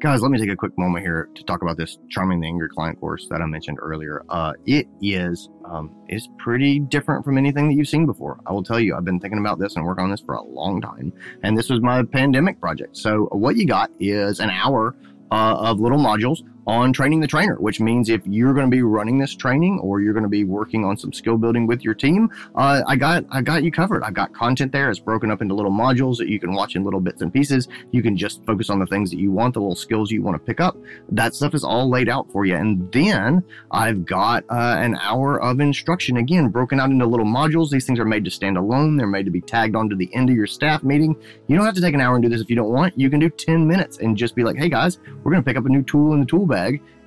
Guys, 0.00 0.22
let 0.22 0.30
me 0.30 0.38
take 0.38 0.48
a 0.48 0.54
quick 0.54 0.78
moment 0.78 1.04
here 1.04 1.28
to 1.34 1.42
talk 1.42 1.60
about 1.62 1.76
this 1.76 1.98
Charming 2.08 2.38
the 2.38 2.46
Angry 2.46 2.68
Client 2.68 3.00
course 3.00 3.26
that 3.30 3.42
I 3.42 3.46
mentioned 3.46 3.78
earlier. 3.82 4.22
Uh, 4.28 4.52
it 4.64 4.86
is 5.02 5.48
um, 5.64 5.92
is 6.08 6.28
pretty 6.38 6.78
different 6.78 7.24
from 7.24 7.36
anything 7.36 7.66
that 7.68 7.74
you've 7.74 7.88
seen 7.88 8.06
before. 8.06 8.38
I 8.46 8.52
will 8.52 8.62
tell 8.62 8.78
you, 8.78 8.94
I've 8.94 9.04
been 9.04 9.18
thinking 9.18 9.40
about 9.40 9.58
this 9.58 9.74
and 9.74 9.84
working 9.84 10.04
on 10.04 10.10
this 10.12 10.20
for 10.20 10.36
a 10.36 10.42
long 10.42 10.80
time, 10.80 11.12
and 11.42 11.58
this 11.58 11.68
was 11.68 11.80
my 11.80 12.04
pandemic 12.04 12.60
project. 12.60 12.96
So 12.96 13.24
what 13.32 13.56
you 13.56 13.66
got 13.66 13.90
is 13.98 14.38
an 14.38 14.50
hour 14.50 14.94
uh, 15.32 15.56
of 15.58 15.80
little 15.80 15.98
modules 15.98 16.42
on 16.68 16.92
training 16.92 17.18
the 17.18 17.26
trainer, 17.26 17.56
which 17.56 17.80
means 17.80 18.10
if 18.10 18.20
you're 18.26 18.52
going 18.52 18.66
to 18.66 18.70
be 18.70 18.82
running 18.82 19.16
this 19.16 19.34
training 19.34 19.80
or 19.80 20.02
you're 20.02 20.12
going 20.12 20.22
to 20.22 20.28
be 20.28 20.44
working 20.44 20.84
on 20.84 20.98
some 20.98 21.14
skill 21.14 21.38
building 21.38 21.66
with 21.66 21.82
your 21.82 21.94
team, 21.94 22.28
uh, 22.56 22.82
I 22.86 22.94
got 22.94 23.24
I 23.30 23.40
got 23.40 23.64
you 23.64 23.72
covered. 23.72 24.02
I've 24.04 24.12
got 24.12 24.34
content 24.34 24.70
there. 24.70 24.90
It's 24.90 25.00
broken 25.00 25.30
up 25.30 25.40
into 25.40 25.54
little 25.54 25.72
modules 25.72 26.18
that 26.18 26.28
you 26.28 26.38
can 26.38 26.52
watch 26.52 26.76
in 26.76 26.84
little 26.84 27.00
bits 27.00 27.22
and 27.22 27.32
pieces. 27.32 27.68
You 27.90 28.02
can 28.02 28.18
just 28.18 28.44
focus 28.44 28.68
on 28.68 28.78
the 28.78 28.86
things 28.86 29.10
that 29.10 29.18
you 29.18 29.32
want, 29.32 29.54
the 29.54 29.60
little 29.60 29.74
skills 29.74 30.10
you 30.10 30.22
want 30.22 30.34
to 30.34 30.44
pick 30.44 30.60
up. 30.60 30.76
That 31.08 31.34
stuff 31.34 31.54
is 31.54 31.64
all 31.64 31.88
laid 31.88 32.10
out 32.10 32.30
for 32.30 32.44
you. 32.44 32.54
And 32.54 32.92
then 32.92 33.42
I've 33.70 34.04
got 34.04 34.44
uh, 34.50 34.76
an 34.78 34.96
hour 34.96 35.40
of 35.40 35.60
instruction 35.60 36.18
again, 36.18 36.48
broken 36.48 36.78
out 36.80 36.90
into 36.90 37.06
little 37.06 37.26
modules. 37.26 37.70
These 37.70 37.86
things 37.86 37.98
are 37.98 38.04
made 38.04 38.26
to 38.26 38.30
stand 38.30 38.58
alone. 38.58 38.98
They're 38.98 39.06
made 39.06 39.24
to 39.24 39.30
be 39.30 39.40
tagged 39.40 39.74
onto 39.74 39.96
the 39.96 40.14
end 40.14 40.28
of 40.28 40.36
your 40.36 40.46
staff 40.46 40.82
meeting. 40.82 41.16
You 41.46 41.56
don't 41.56 41.64
have 41.64 41.76
to 41.76 41.80
take 41.80 41.94
an 41.94 42.02
hour 42.02 42.14
and 42.14 42.22
do 42.22 42.28
this 42.28 42.42
if 42.42 42.50
you 42.50 42.56
don't 42.56 42.72
want. 42.72 42.92
You 42.98 43.08
can 43.08 43.20
do 43.20 43.30
10 43.30 43.66
minutes 43.66 43.98
and 43.98 44.18
just 44.18 44.34
be 44.34 44.44
like, 44.44 44.56
hey 44.56 44.68
guys, 44.68 44.98
we're 45.22 45.32
going 45.32 45.42
to 45.42 45.48
pick 45.48 45.56
up 45.56 45.64
a 45.64 45.70
new 45.70 45.82
tool 45.82 46.12
in 46.12 46.20
the 46.20 46.26
tool 46.26 46.44
bag. 46.44 46.57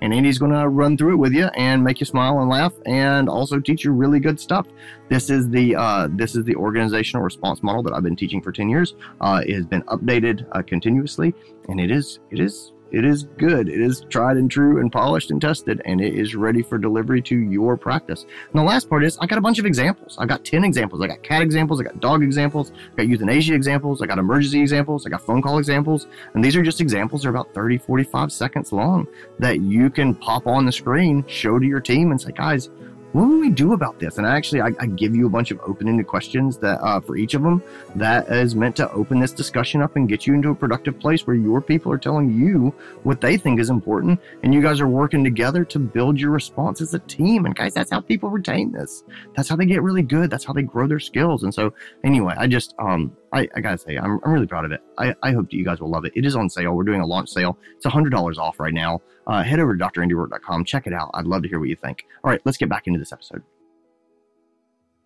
And 0.03 0.13
Andy's 0.13 0.39
going 0.39 0.51
to 0.51 0.67
run 0.67 0.98
through 0.98 1.13
it 1.13 1.17
with 1.17 1.31
you 1.31 1.46
and 1.55 1.84
make 1.84 2.00
you 2.00 2.08
smile 2.08 2.39
and 2.39 2.50
laugh, 2.50 2.74
and 2.88 3.29
also 3.29 3.60
teach 3.60 3.84
you 3.86 3.91
really 3.91 4.20
good 4.20 4.39
stuff. 4.39 4.67
This 5.10 5.29
is 5.29 5.48
the 5.50 5.75
uh, 5.75 6.08
this 6.12 6.36
is 6.36 6.43
the 6.43 6.55
organizational 6.55 7.24
response 7.24 7.62
model 7.62 7.84
that 7.84 7.93
I've 7.93 8.01
been 8.01 8.15
teaching 8.15 8.41
for 8.41 8.51
ten 8.51 8.67
years. 8.67 8.96
Uh, 9.20 9.43
it 9.46 9.53
has 9.53 9.67
been 9.67 9.84
updated 9.84 10.48
uh, 10.53 10.63
continuously, 10.63 11.36
and 11.70 11.79
it 11.79 11.91
is 11.91 12.20
it 12.31 12.39
is 12.39 12.74
it 12.92 13.06
is 13.06 13.24
good. 13.38 13.70
It 13.70 13.80
is 13.80 14.06
tried 14.10 14.38
and 14.38 14.52
true 14.52 14.80
and 14.80 14.92
polished 14.92 15.32
and 15.32 15.42
tested, 15.42 15.82
and 15.86 16.02
it 16.02 16.14
is 16.14 16.36
ready 16.36 16.62
for 16.62 16.78
delivery 16.78 17.22
to 17.24 17.38
your 17.38 17.78
practice. 17.78 18.24
And 18.24 18.60
the 18.60 18.64
last 18.64 18.90
part 18.90 19.04
is 19.04 19.18
I 19.20 19.26
got 19.26 19.38
a 19.38 19.42
bunch 19.42 19.60
of 19.60 19.66
examples. 19.66 20.18
I 20.20 20.26
got 20.26 20.44
10 20.44 20.64
examples. 20.64 21.02
I 21.02 21.08
got 21.08 21.24
cat 21.24 21.42
examples. 21.42 21.80
I 21.80 21.84
got 21.84 22.00
dog 22.00 22.24
examples. 22.24 22.72
I 22.94 22.98
got 22.98 23.08
euthanasia 23.08 23.54
examples. 23.54 24.02
I 24.02 24.06
got 24.06 24.20
emergency 24.20 24.60
examples. 24.60 25.06
I 25.06 25.10
got 25.10 25.26
phone 25.26 25.42
call 25.42 25.58
examples. 25.58 26.08
And 26.34 26.44
these 26.44 26.56
are 26.56 26.64
just 26.64 26.82
examples. 26.82 27.22
They're 27.22 27.32
about 27.32 27.54
30, 27.54 27.78
45 27.78 28.32
seconds 28.32 28.72
long 28.72 29.08
that 29.40 29.62
you 29.62 29.90
can 29.90 30.14
pop 30.14 30.46
on 30.48 30.66
the 30.66 30.72
screen, 30.72 31.26
show 31.28 31.60
to 31.60 31.66
your 31.66 31.82
team, 31.82 32.12
and 32.12 32.20
say, 32.20 32.32
guys, 32.32 32.70
what 33.13 33.27
would 33.27 33.39
we 33.39 33.50
do 33.50 33.74
about 33.74 34.00
this? 34.00 34.18
And 34.18 34.25
I 34.25 34.36
actually, 34.36 34.62
I, 34.62 34.72
I 34.80 34.86
give 34.86 35.15
you 35.15 35.25
a 35.25 35.30
bunch 35.30 35.51
of 35.51 35.60
open-ended 35.62 36.08
questions 36.08 36.58
that 36.60 36.80
uh, 36.82 37.00
for 37.00 37.18
each 37.18 37.34
of 37.34 37.44
them 37.44 37.62
that 37.96 38.30
is 38.30 38.56
meant 38.56 38.75
to 38.77 38.91
open 38.91 39.20
this 39.20 39.32
discussion 39.32 39.82
up 39.82 39.96
and 39.96 40.08
get 40.08 40.25
you 40.25 40.34
into 40.34 40.50
a 40.50 40.56
productive 40.56 41.00
place 41.00 41.27
where 41.27 41.36
your 41.36 41.62
people 41.62 41.91
are 41.91 41.98
telling 41.98 42.32
you 42.32 42.74
what 43.03 43.20
they 43.20 43.38
think 43.38 43.60
is 43.60 43.70
important, 43.70 44.20
and 44.44 44.53
you 44.53 44.62
guys 44.62 44.80
are 44.80 44.88
working 44.88 45.24
together 45.24 45.65
to 45.65 45.80
build 45.80 46.20
your 46.20 46.32
response 46.32 46.82
as 46.82 46.94
a 46.94 47.00
team. 47.00 47.46
And 47.46 47.56
guys, 47.56 47.74
that's 47.74 47.91
how 47.91 48.00
people 48.00 48.30
retain 48.30 48.72
this. 48.72 49.03
That's 49.36 49.50
how 49.50 49.56
they 49.56 49.65
get 49.65 49.84
really 49.84 50.03
good. 50.03 50.30
That's 50.30 50.46
how 50.46 50.53
they 50.53 50.63
grow 50.63 50.88
their 50.88 51.00
skills. 51.00 51.44
And 51.44 51.53
so, 51.53 51.74
anyway, 52.03 52.36
I 52.38 52.48
just 52.48 52.74
um, 52.80 53.15
I, 53.34 53.48
I 53.56 53.62
gotta 53.62 53.78
say, 53.78 53.98
I'm, 53.98 54.20
I'm 54.24 54.32
really 54.32 54.48
proud 54.48 54.66
of 54.66 54.72
it. 54.72 54.82
I, 54.98 55.16
I 55.24 55.32
hope 55.32 55.50
that 55.50 55.56
you 55.56 55.64
guys 55.64 55.80
will 55.80 55.90
love 55.90 56.06
it. 56.06 56.12
It 56.16 56.26
is 56.26 56.36
on 56.36 56.50
sale. 56.50 56.74
We're 56.74 56.84
doing 56.84 57.02
a 57.02 57.06
launch 57.06 57.30
sale. 57.30 57.58
It's 57.76 57.86
$100 57.86 58.38
off 58.38 58.60
right 58.60 58.74
now. 58.74 59.02
Uh, 59.28 59.44
head 59.44 59.60
over 59.60 59.76
to 59.76 59.84
drandyroark.com. 59.86 60.66
Check 60.66 60.88
it 60.88 60.94
out. 60.94 61.12
I'd 61.14 61.26
love 61.26 61.44
to 61.44 61.50
hear 61.50 61.60
what 61.60 61.70
you 61.70 61.76
think. 61.76 62.06
All 62.24 62.32
right, 62.32 62.42
let's 62.44 62.58
get 62.58 62.70
back 62.70 62.88
into 62.88 63.00
this 63.00 63.14
episode. 63.14 63.44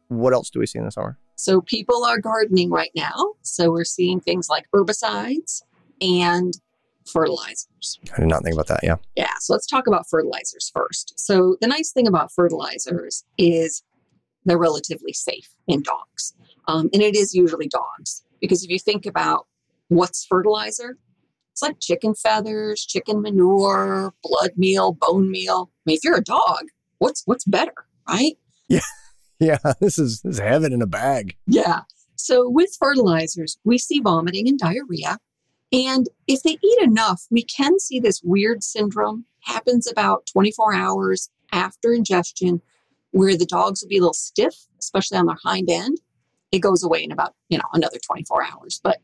What 0.07 0.33
else 0.33 0.49
do 0.49 0.59
we 0.59 0.65
see 0.65 0.79
in 0.79 0.85
the 0.85 0.91
summer? 0.91 1.17
So 1.35 1.61
people 1.61 2.03
are 2.05 2.19
gardening 2.19 2.71
right 2.71 2.91
now. 2.95 3.33
So 3.41 3.71
we're 3.71 3.83
seeing 3.83 4.19
things 4.19 4.49
like 4.49 4.65
herbicides 4.73 5.61
and 6.01 6.53
fertilizers. 7.05 7.99
I 8.15 8.19
did 8.19 8.27
not 8.27 8.43
think 8.43 8.55
about 8.55 8.67
that. 8.67 8.79
Yeah. 8.83 8.95
Yeah, 9.15 9.33
so 9.39 9.53
let's 9.53 9.67
talk 9.67 9.87
about 9.87 10.09
fertilizers 10.09 10.71
first. 10.73 11.13
So 11.19 11.57
the 11.61 11.67
nice 11.67 11.91
thing 11.91 12.07
about 12.07 12.31
fertilizers 12.31 13.23
is 13.37 13.83
they're 14.45 14.57
relatively 14.57 15.13
safe 15.13 15.49
in 15.67 15.81
dogs. 15.81 16.33
Um, 16.67 16.89
and 16.93 17.01
it 17.01 17.15
is 17.15 17.33
usually 17.33 17.67
dogs 17.67 18.23
because 18.39 18.63
if 18.63 18.69
you 18.69 18.79
think 18.79 19.05
about 19.05 19.47
what's 19.89 20.25
fertilizer, 20.25 20.97
it's 21.51 21.61
like 21.61 21.79
chicken 21.79 22.13
feathers, 22.15 22.85
chicken 22.85 23.21
manure, 23.21 24.13
blood 24.23 24.51
meal, 24.57 24.93
bone 24.93 25.31
meal. 25.31 25.71
I 25.71 25.81
mean, 25.85 25.97
if 25.97 26.03
you're 26.03 26.17
a 26.17 26.23
dog, 26.23 26.65
what's 26.97 27.23
what's 27.25 27.45
better, 27.45 27.73
right? 28.07 28.37
Yeah, 29.39 29.57
this 29.79 29.97
is 29.97 30.21
this 30.21 30.35
is 30.35 30.39
heaven 30.39 30.73
in 30.73 30.81
a 30.81 30.87
bag. 30.87 31.35
Yeah. 31.47 31.81
So 32.15 32.49
with 32.49 32.75
fertilizers, 32.79 33.57
we 33.63 33.77
see 33.77 33.99
vomiting 33.99 34.47
and 34.47 34.57
diarrhea. 34.57 35.17
And 35.71 36.07
if 36.27 36.43
they 36.43 36.57
eat 36.63 36.81
enough, 36.81 37.23
we 37.29 37.43
can 37.43 37.79
see 37.79 37.99
this 37.99 38.21
weird 38.23 38.63
syndrome 38.63 39.25
happens 39.41 39.89
about 39.89 40.25
24 40.31 40.73
hours 40.73 41.29
after 41.51 41.91
ingestion 41.91 42.61
where 43.15 43.37
the 43.37 43.45
dogs 43.45 43.81
will 43.81 43.87
be 43.87 43.97
a 43.97 44.01
little 44.01 44.13
stiff, 44.13 44.53
especially 44.77 45.17
on 45.17 45.25
their 45.25 45.37
hind 45.41 45.69
end. 45.69 46.01
It 46.51 46.59
goes 46.59 46.83
away 46.83 47.01
in 47.01 47.13
about, 47.13 47.33
you 47.47 47.57
know, 47.57 47.63
another 47.71 47.97
24 48.05 48.43
hours. 48.43 48.81
But 48.83 48.99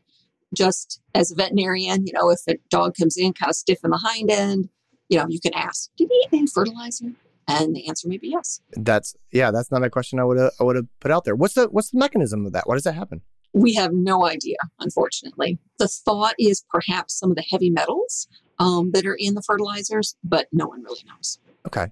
just 0.54 1.00
as 1.14 1.32
a 1.32 1.34
veterinarian, 1.34 2.06
you 2.06 2.12
know, 2.12 2.28
if 2.28 2.40
a 2.46 2.58
dog 2.68 2.94
comes 2.94 3.16
in 3.16 3.32
kind 3.32 3.48
of 3.48 3.56
stiff 3.56 3.78
in 3.82 3.88
the 3.88 3.96
hind 3.96 4.30
end, 4.30 4.68
you 5.08 5.16
know, 5.16 5.24
you 5.30 5.40
can 5.40 5.54
ask, 5.54 5.88
did 5.96 6.10
he 6.10 6.14
eat 6.14 6.28
any 6.30 6.46
fertilizer? 6.46 7.06
And 7.48 7.74
the 7.74 7.88
answer 7.88 8.06
may 8.06 8.18
be 8.18 8.28
yes. 8.28 8.60
That's 8.72 9.16
yeah, 9.32 9.50
that's 9.50 9.70
not 9.70 9.82
a 9.82 9.88
question 9.88 10.18
I 10.18 10.24
would 10.24 10.38
have 10.38 10.52
I 10.60 10.64
would 10.64 10.76
have 10.76 10.86
put 11.00 11.10
out 11.10 11.24
there. 11.24 11.34
What's 11.34 11.54
the 11.54 11.68
what's 11.68 11.90
the 11.90 11.98
mechanism 11.98 12.44
of 12.44 12.52
that? 12.52 12.68
Why 12.68 12.74
does 12.74 12.84
that 12.84 12.94
happen? 12.94 13.22
We 13.54 13.74
have 13.74 13.92
no 13.94 14.26
idea, 14.26 14.58
unfortunately. 14.78 15.58
The 15.78 15.88
thought 15.88 16.34
is 16.38 16.64
perhaps 16.70 17.18
some 17.18 17.30
of 17.30 17.36
the 17.36 17.44
heavy 17.50 17.70
metals 17.70 18.28
um, 18.58 18.92
that 18.92 19.06
are 19.06 19.16
in 19.18 19.34
the 19.34 19.42
fertilizers, 19.42 20.16
but 20.22 20.48
no 20.52 20.66
one 20.66 20.82
really 20.82 21.02
knows. 21.06 21.38
Okay. 21.66 21.90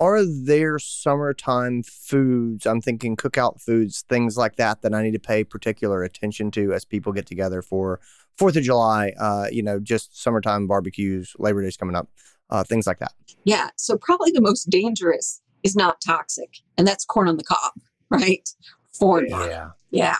Are 0.00 0.24
there 0.24 0.78
summertime 0.78 1.82
foods? 1.82 2.64
I'm 2.64 2.80
thinking 2.80 3.16
cookout 3.16 3.60
foods, 3.60 4.02
things 4.08 4.38
like 4.38 4.56
that, 4.56 4.80
that 4.80 4.94
I 4.94 5.02
need 5.02 5.12
to 5.12 5.18
pay 5.18 5.44
particular 5.44 6.02
attention 6.02 6.50
to 6.52 6.72
as 6.72 6.86
people 6.86 7.12
get 7.12 7.26
together 7.26 7.60
for 7.60 8.00
Fourth 8.38 8.56
of 8.56 8.62
July. 8.62 9.12
Uh, 9.20 9.48
you 9.52 9.62
know, 9.62 9.78
just 9.78 10.18
summertime 10.18 10.66
barbecues, 10.66 11.34
Labor 11.38 11.62
Day's 11.62 11.76
coming 11.76 11.94
up, 11.94 12.08
uh, 12.48 12.64
things 12.64 12.86
like 12.86 12.98
that. 13.00 13.12
Yeah, 13.44 13.68
so 13.76 13.98
probably 13.98 14.30
the 14.30 14.40
most 14.40 14.70
dangerous 14.70 15.42
is 15.62 15.76
not 15.76 16.00
toxic, 16.00 16.56
and 16.78 16.88
that's 16.88 17.04
corn 17.04 17.28
on 17.28 17.36
the 17.36 17.44
cob, 17.44 17.72
right? 18.10 18.48
For 18.98 19.22
Yeah. 19.26 19.70
Yeah. 19.90 20.16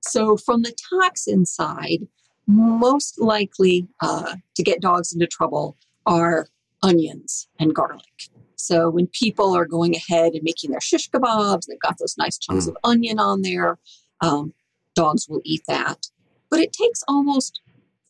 So, 0.00 0.36
from 0.36 0.62
the 0.62 0.74
toxin 0.90 1.46
side, 1.46 2.08
most 2.48 3.20
likely 3.20 3.86
uh, 4.00 4.34
to 4.56 4.62
get 4.62 4.80
dogs 4.80 5.12
into 5.12 5.26
trouble 5.26 5.76
are 6.06 6.48
onions 6.82 7.48
and 7.60 7.74
garlic. 7.74 8.30
So, 8.60 8.90
when 8.90 9.06
people 9.08 9.54
are 9.56 9.66
going 9.66 9.94
ahead 9.96 10.32
and 10.32 10.42
making 10.42 10.70
their 10.70 10.80
shish 10.80 11.10
kebabs, 11.10 11.66
they've 11.66 11.80
got 11.80 11.98
those 11.98 12.16
nice 12.18 12.38
chunks 12.38 12.66
of 12.66 12.76
onion 12.84 13.18
on 13.18 13.42
there, 13.42 13.78
um, 14.20 14.52
dogs 14.94 15.26
will 15.28 15.40
eat 15.44 15.62
that. 15.66 16.06
But 16.50 16.60
it 16.60 16.72
takes 16.72 17.02
almost 17.08 17.60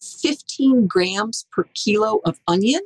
15 0.02 0.86
grams 0.86 1.46
per 1.52 1.68
kilo 1.74 2.20
of 2.24 2.38
onion 2.48 2.80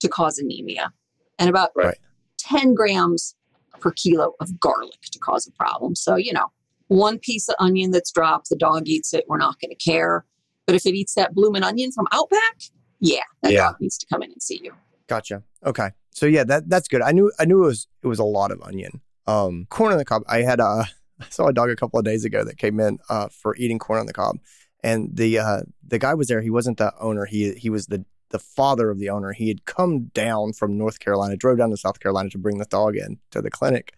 to 0.00 0.08
cause 0.08 0.38
anemia, 0.38 0.92
and 1.38 1.48
about 1.48 1.70
Right. 1.74 1.96
10 2.38 2.74
grams 2.74 3.34
per 3.80 3.90
kilo 3.92 4.34
of 4.40 4.58
garlic 4.58 5.00
to 5.12 5.18
cause 5.18 5.46
a 5.46 5.52
problem. 5.52 5.94
So, 5.94 6.16
you 6.16 6.32
know, 6.32 6.46
one 6.88 7.18
piece 7.18 7.48
of 7.48 7.56
onion 7.58 7.90
that's 7.90 8.10
dropped, 8.12 8.48
the 8.48 8.56
dog 8.56 8.88
eats 8.88 9.12
it, 9.12 9.24
we're 9.28 9.38
not 9.38 9.60
going 9.60 9.70
to 9.70 9.76
care. 9.76 10.24
But 10.66 10.76
if 10.76 10.86
it 10.86 10.94
eats 10.94 11.14
that 11.14 11.34
blooming 11.34 11.62
onion 11.62 11.92
from 11.92 12.06
Outback, 12.12 12.56
yeah, 13.00 13.22
that 13.42 13.52
Yeah. 13.52 13.66
dog 13.66 13.76
needs 13.80 13.98
to 13.98 14.06
come 14.06 14.22
in 14.22 14.32
and 14.32 14.42
see 14.42 14.60
you. 14.62 14.72
Gotcha. 15.08 15.42
Okay. 15.64 15.90
So 16.10 16.26
yeah, 16.26 16.44
that 16.44 16.68
that's 16.68 16.88
good. 16.88 17.02
I 17.02 17.12
knew 17.12 17.30
I 17.38 17.44
knew 17.44 17.62
it 17.62 17.66
was 17.66 17.88
it 18.02 18.06
was 18.06 18.18
a 18.18 18.24
lot 18.24 18.50
of 18.50 18.62
onion. 18.62 19.00
Um, 19.26 19.66
corn 19.68 19.92
on 19.92 19.98
the 19.98 20.04
cob. 20.04 20.22
I 20.28 20.38
had 20.42 20.60
a 20.60 20.86
I 21.20 21.24
saw 21.30 21.46
a 21.46 21.52
dog 21.52 21.70
a 21.70 21.76
couple 21.76 21.98
of 21.98 22.04
days 22.04 22.24
ago 22.24 22.44
that 22.44 22.58
came 22.58 22.80
in 22.80 22.98
uh, 23.08 23.28
for 23.28 23.56
eating 23.56 23.78
corn 23.78 24.00
on 24.00 24.06
the 24.06 24.12
cob, 24.12 24.38
and 24.82 25.14
the 25.14 25.38
uh, 25.38 25.60
the 25.86 25.98
guy 25.98 26.14
was 26.14 26.28
there. 26.28 26.40
He 26.40 26.50
wasn't 26.50 26.78
the 26.78 26.92
owner. 26.98 27.24
He 27.24 27.52
he 27.54 27.70
was 27.70 27.86
the 27.86 28.04
the 28.30 28.38
father 28.38 28.90
of 28.90 28.98
the 28.98 29.10
owner. 29.10 29.32
He 29.32 29.48
had 29.48 29.64
come 29.64 30.06
down 30.06 30.52
from 30.52 30.76
North 30.76 30.98
Carolina, 30.98 31.36
drove 31.36 31.58
down 31.58 31.70
to 31.70 31.76
South 31.76 32.00
Carolina 32.00 32.30
to 32.30 32.38
bring 32.38 32.58
the 32.58 32.64
dog 32.64 32.96
in 32.96 33.18
to 33.30 33.40
the 33.40 33.50
clinic, 33.50 33.94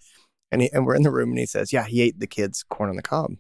and 0.53 0.63
he, 0.63 0.71
and 0.73 0.87
we're 0.87 0.95
in 0.95 1.03
the 1.03 1.11
room, 1.11 1.31
and 1.31 1.39
he 1.39 1.47
says, 1.47 1.73
"Yeah, 1.73 1.85
he 1.85 2.03
ate 2.03 2.21
the 2.21 2.27
kids' 2.27 2.63
corn 2.63 2.91
on 2.91 2.97
the 2.97 3.03
cob." 3.03 3.33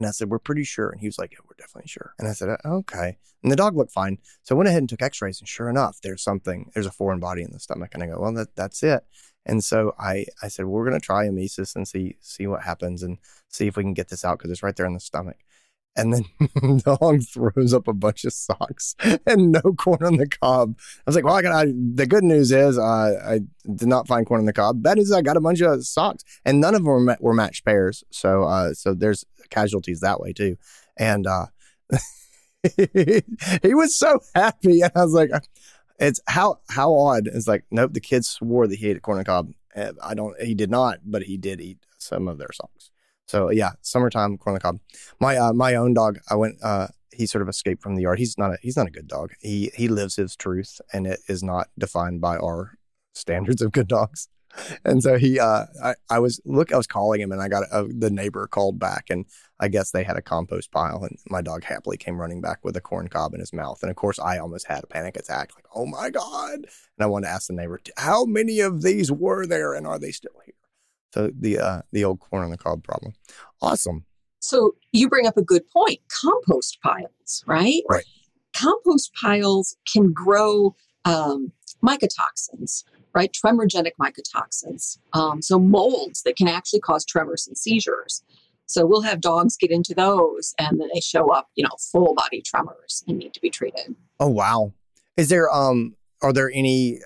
And 0.00 0.08
I 0.08 0.12
said, 0.12 0.30
"We're 0.30 0.40
pretty 0.40 0.64
sure." 0.64 0.90
And 0.90 1.00
he 1.00 1.06
was 1.08 1.18
like, 1.18 1.32
"Yeah, 1.32 1.38
we're 1.46 1.54
definitely 1.58 1.88
sure." 1.88 2.14
And 2.18 2.26
I 2.28 2.32
said, 2.32 2.48
"Uh, 2.50 2.56
"Okay." 2.64 3.18
And 3.42 3.52
the 3.52 3.56
dog 3.56 3.76
looked 3.76 3.92
fine. 3.92 4.18
So 4.42 4.54
I 4.54 4.58
went 4.58 4.68
ahead 4.68 4.80
and 4.82 4.88
took 4.88 5.02
X-rays, 5.02 5.40
and 5.40 5.48
sure 5.48 5.70
enough, 5.70 6.00
there's 6.02 6.22
something. 6.22 6.70
There's 6.74 6.86
a 6.86 6.90
foreign 6.92 7.20
body 7.20 7.42
in 7.42 7.52
the 7.52 7.60
stomach. 7.60 7.92
And 7.94 8.02
I 8.02 8.06
go, 8.08 8.18
"Well, 8.20 8.32
that 8.34 8.56
that's 8.56 8.82
it." 8.82 9.04
And 9.46 9.62
so 9.64 9.94
I 9.98 10.26
I 10.42 10.48
said, 10.48 10.64
well, 10.66 10.74
"We're 10.74 10.88
going 10.88 11.00
to 11.00 11.04
try 11.06 11.26
emesis 11.28 11.76
and 11.76 11.86
see 11.88 12.16
see 12.20 12.46
what 12.46 12.62
happens 12.64 13.02
and 13.02 13.18
see 13.48 13.66
if 13.68 13.76
we 13.76 13.82
can 13.84 13.94
get 13.94 14.08
this 14.08 14.24
out 14.24 14.38
because 14.38 14.50
it's 14.50 14.62
right 14.62 14.76
there 14.76 14.86
in 14.86 14.94
the 14.94 15.00
stomach." 15.00 15.36
And 15.96 16.12
then 16.12 16.24
the 16.38 16.98
dog 16.98 17.22
throws 17.22 17.74
up 17.74 17.88
a 17.88 17.92
bunch 17.92 18.24
of 18.24 18.32
socks 18.32 18.94
and 19.26 19.52
no 19.52 19.60
corn 19.76 20.02
on 20.02 20.16
the 20.16 20.28
cob. 20.28 20.76
I 20.78 21.02
was 21.06 21.16
like, 21.16 21.24
"Well, 21.24 21.34
I 21.34 21.42
got 21.42 21.66
the 21.66 22.06
good 22.06 22.24
news 22.24 22.52
is 22.52 22.78
uh, 22.78 23.20
I 23.24 23.40
did 23.74 23.88
not 23.88 24.06
find 24.06 24.26
corn 24.26 24.40
on 24.40 24.46
the 24.46 24.52
cob. 24.52 24.82
Bad 24.82 24.98
news 24.98 25.12
I 25.12 25.22
got 25.22 25.36
a 25.36 25.40
bunch 25.40 25.60
of 25.60 25.84
socks, 25.84 26.24
and 26.44 26.60
none 26.60 26.74
of 26.74 26.84
them 26.84 27.06
were, 27.06 27.16
were 27.20 27.34
matched 27.34 27.64
pairs. 27.64 28.04
So 28.10 28.44
uh, 28.44 28.72
so 28.72 28.94
there's 28.94 29.24
casualties 29.50 30.00
that 30.00 30.20
way 30.20 30.32
too. 30.32 30.56
And 30.96 31.26
uh, 31.26 31.46
he 32.76 33.74
was 33.74 33.96
so 33.96 34.20
happy, 34.34 34.82
and 34.82 34.92
I 34.94 35.04
was 35.04 35.12
like, 35.12 35.30
"It's 35.98 36.20
how 36.28 36.60
how 36.68 36.94
odd." 36.94 37.26
It's 37.26 37.48
like, 37.48 37.64
nope. 37.70 37.94
The 37.94 38.00
kid 38.00 38.24
swore 38.24 38.66
that 38.66 38.78
he 38.78 38.90
ate 38.90 38.96
a 38.96 39.00
corn 39.00 39.18
on 39.18 39.20
the 39.20 39.24
cob. 39.24 39.52
Uh, 39.74 39.92
I 40.02 40.14
don't. 40.14 40.40
He 40.40 40.54
did 40.54 40.70
not, 40.70 40.98
but 41.04 41.24
he 41.24 41.36
did 41.36 41.60
eat 41.60 41.78
some 41.98 42.28
of 42.28 42.38
their 42.38 42.52
socks. 42.52 42.90
So 43.30 43.50
yeah, 43.50 43.70
summertime 43.80 44.38
corn 44.38 44.54
on 44.54 44.54
the 44.54 44.60
cob. 44.60 44.80
My 45.20 45.36
uh, 45.36 45.52
my 45.52 45.76
own 45.76 45.94
dog. 45.94 46.18
I 46.28 46.34
went. 46.34 46.56
Uh, 46.62 46.88
he 47.12 47.26
sort 47.26 47.42
of 47.42 47.48
escaped 47.48 47.80
from 47.80 47.94
the 47.94 48.02
yard. 48.02 48.18
He's 48.18 48.36
not 48.36 48.50
a 48.50 48.58
he's 48.60 48.76
not 48.76 48.88
a 48.88 48.90
good 48.90 49.06
dog. 49.06 49.30
He 49.40 49.70
he 49.76 49.86
lives 49.86 50.16
his 50.16 50.34
truth, 50.34 50.80
and 50.92 51.06
it 51.06 51.20
is 51.28 51.40
not 51.40 51.68
defined 51.78 52.20
by 52.20 52.38
our 52.38 52.76
standards 53.14 53.62
of 53.62 53.70
good 53.70 53.86
dogs. 53.86 54.28
And 54.84 55.00
so 55.00 55.16
he, 55.16 55.38
uh, 55.38 55.66
I, 55.80 55.94
I 56.10 56.18
was 56.18 56.40
look, 56.44 56.72
I 56.72 56.76
was 56.76 56.88
calling 56.88 57.20
him, 57.20 57.30
and 57.30 57.40
I 57.40 57.46
got 57.46 57.62
a, 57.70 57.84
the 57.84 58.10
neighbor 58.10 58.48
called 58.48 58.80
back, 58.80 59.04
and 59.08 59.26
I 59.60 59.68
guess 59.68 59.92
they 59.92 60.02
had 60.02 60.16
a 60.16 60.22
compost 60.22 60.72
pile, 60.72 61.04
and 61.04 61.16
my 61.28 61.40
dog 61.40 61.62
happily 61.62 61.96
came 61.96 62.20
running 62.20 62.40
back 62.40 62.64
with 62.64 62.76
a 62.76 62.80
corn 62.80 63.06
cob 63.06 63.32
in 63.32 63.38
his 63.38 63.52
mouth. 63.52 63.78
And 63.82 63.90
of 63.90 63.96
course, 63.96 64.18
I 64.18 64.38
almost 64.38 64.66
had 64.66 64.82
a 64.82 64.88
panic 64.88 65.16
attack, 65.16 65.52
like, 65.54 65.66
oh 65.72 65.86
my 65.86 66.10
god! 66.10 66.56
And 66.56 67.00
I 67.00 67.06
wanted 67.06 67.28
to 67.28 67.32
ask 67.32 67.46
the 67.46 67.52
neighbor, 67.52 67.80
how 67.96 68.24
many 68.24 68.58
of 68.58 68.82
these 68.82 69.12
were 69.12 69.46
there, 69.46 69.72
and 69.72 69.86
are 69.86 70.00
they 70.00 70.10
still 70.10 70.32
here? 70.44 70.54
So 71.12 71.30
the 71.38 71.58
uh, 71.58 71.82
the 71.92 72.04
old 72.04 72.20
corn 72.20 72.44
on 72.44 72.50
the 72.50 72.58
cob 72.58 72.84
problem. 72.84 73.14
Awesome. 73.60 74.04
So 74.40 74.74
you 74.92 75.08
bring 75.08 75.26
up 75.26 75.36
a 75.36 75.42
good 75.42 75.68
point 75.70 76.00
compost 76.22 76.78
piles, 76.82 77.44
right? 77.46 77.82
Right. 77.88 78.04
Compost 78.54 79.12
piles 79.20 79.76
can 79.92 80.12
grow 80.12 80.74
um, 81.04 81.52
mycotoxins, 81.84 82.84
right? 83.14 83.32
Tremorgenic 83.32 83.92
mycotoxins. 84.00 84.98
Um, 85.12 85.42
so 85.42 85.58
molds 85.58 86.22
that 86.22 86.36
can 86.36 86.48
actually 86.48 86.80
cause 86.80 87.04
tremors 87.04 87.46
and 87.46 87.56
seizures. 87.56 88.22
So 88.66 88.86
we'll 88.86 89.02
have 89.02 89.20
dogs 89.20 89.56
get 89.56 89.70
into 89.70 89.94
those 89.94 90.54
and 90.58 90.80
then 90.80 90.88
they 90.94 91.00
show 91.00 91.32
up, 91.32 91.48
you 91.56 91.64
know, 91.64 91.76
full 91.92 92.14
body 92.14 92.40
tremors 92.40 93.02
and 93.08 93.18
need 93.18 93.34
to 93.34 93.40
be 93.40 93.50
treated. 93.50 93.96
Oh 94.20 94.28
wow. 94.28 94.72
Is 95.16 95.28
there 95.28 95.52
um 95.52 95.96
are 96.22 96.32
there 96.32 96.50
any 96.54 97.00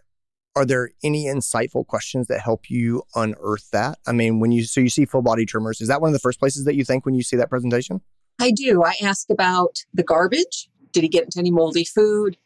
are 0.56 0.64
there 0.64 0.90
any 1.02 1.24
insightful 1.24 1.86
questions 1.86 2.28
that 2.28 2.40
help 2.40 2.70
you 2.70 3.02
unearth 3.14 3.70
that? 3.72 3.98
I 4.06 4.12
mean, 4.12 4.40
when 4.40 4.52
you 4.52 4.64
so 4.64 4.80
you 4.80 4.88
see 4.88 5.04
full 5.04 5.22
body 5.22 5.46
tremors, 5.46 5.80
is 5.80 5.88
that 5.88 6.00
one 6.00 6.08
of 6.08 6.12
the 6.12 6.20
first 6.20 6.38
places 6.38 6.64
that 6.64 6.74
you 6.74 6.84
think 6.84 7.04
when 7.04 7.14
you 7.14 7.22
see 7.22 7.36
that 7.36 7.50
presentation? 7.50 8.00
I 8.40 8.50
do. 8.50 8.84
I 8.84 8.94
ask 9.02 9.30
about 9.30 9.78
the 9.92 10.02
garbage. 10.02 10.68
Did 10.92 11.02
he 11.02 11.08
get 11.08 11.24
into 11.24 11.38
any 11.38 11.50
moldy 11.50 11.84
food? 11.84 12.36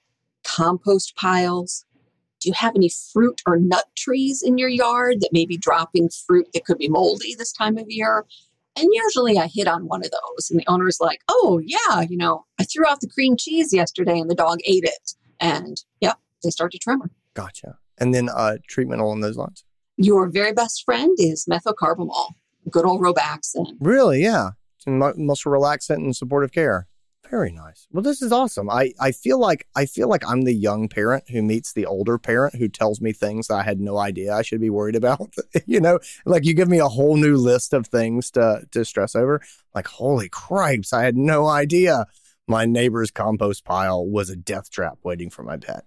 Compost 0.45 1.17
piles. 1.17 1.85
Do 2.41 2.49
you 2.49 2.55
have 2.55 2.77
any 2.77 2.89
fruit 3.13 3.43
or 3.47 3.57
nut 3.57 3.87
trees 3.97 4.43
in 4.43 4.59
your 4.59 4.69
yard 4.69 5.21
that 5.21 5.33
may 5.33 5.45
be 5.45 5.57
dropping 5.57 6.09
fruit 6.09 6.49
that 6.55 6.65
could 6.65 6.79
be 6.79 6.89
moldy 6.89 7.35
this 7.35 7.53
time 7.53 7.77
of 7.79 7.87
year? 7.89 8.25
And 8.77 8.89
usually 8.93 9.39
I 9.39 9.49
hit 9.49 9.67
on 9.67 9.89
one 9.89 10.05
of 10.05 10.11
those, 10.13 10.51
and 10.51 10.61
the 10.61 10.69
owner's 10.69 10.99
like, 11.01 11.21
oh, 11.29 11.61
yeah, 11.65 12.03
you 12.03 12.17
know, 12.17 12.45
I 12.61 12.65
threw 12.65 12.87
out 12.87 13.01
the 13.01 13.09
cream 13.09 13.37
cheese 13.37 13.73
yesterday 13.73 14.21
and 14.21 14.31
the 14.31 14.37
dog 14.37 14.61
ate 14.65 14.85
it. 14.85 15.15
And 15.41 15.83
yep, 16.01 16.19
they 16.45 16.51
start 16.51 16.71
to 16.73 16.79
tremor. 16.79 17.11
Gotcha. 17.35 17.79
And 18.01 18.15
then 18.15 18.29
uh 18.29 18.59
treatment 18.69 19.01
along 19.01 19.21
those 19.21 19.37
lines. 19.37 19.65
Your 19.97 20.29
very 20.29 20.53
best 20.53 20.85
friend 20.85 21.17
is 21.19 21.47
methocarbamol, 21.51 22.33
good 22.71 22.85
old 22.85 23.01
Robaxin. 23.01 23.77
Really? 23.81 24.23
Yeah. 24.23 24.51
Mu- 24.87 25.15
muscle 25.17 25.53
relaxant 25.53 25.97
and 25.97 26.17
supportive 26.17 26.53
care. 26.53 26.87
Very 27.31 27.53
nice. 27.53 27.87
Well, 27.93 28.03
this 28.03 28.23
is 28.23 28.33
awesome. 28.33 28.71
I, 28.71 28.95
I 28.99 29.13
feel 29.13 29.39
like 29.39 29.67
I 29.77 29.85
feel 29.85 30.09
like 30.09 30.27
I'm 30.27 30.43
the 30.43 30.55
young 30.55 30.89
parent 30.89 31.25
who 31.29 31.43
meets 31.43 31.73
the 31.75 31.85
older 31.85 32.17
parent 32.17 32.55
who 32.55 32.69
tells 32.69 33.03
me 33.03 33.13
things 33.13 33.49
that 33.49 33.57
I 33.57 33.63
had 33.65 33.81
no 33.81 33.99
idea 33.99 34.35
I 34.35 34.43
should 34.43 34.61
be 34.61 34.71
worried 34.71 34.97
about. 34.97 35.35
you 35.67 35.81
know, 35.81 35.99
like 36.25 36.47
you 36.47 36.55
give 36.55 36.69
me 36.69 36.79
a 36.79 36.89
whole 36.89 37.17
new 37.17 37.37
list 37.37 37.75
of 37.75 37.87
things 37.87 38.31
to 38.33 38.67
to 38.71 38.85
stress 38.85 39.15
over. 39.15 39.43
Like, 39.75 39.89
holy 39.89 40.31
cripes, 40.31 40.93
I 40.93 41.03
had 41.03 41.17
no 41.17 41.47
idea 41.47 42.07
my 42.47 42.65
neighbor's 42.65 43.11
compost 43.11 43.65
pile 43.65 44.07
was 44.07 44.31
a 44.31 44.37
death 44.37 44.71
trap 44.71 44.99
waiting 45.03 45.29
for 45.29 45.43
my 45.43 45.59
pet. 45.59 45.85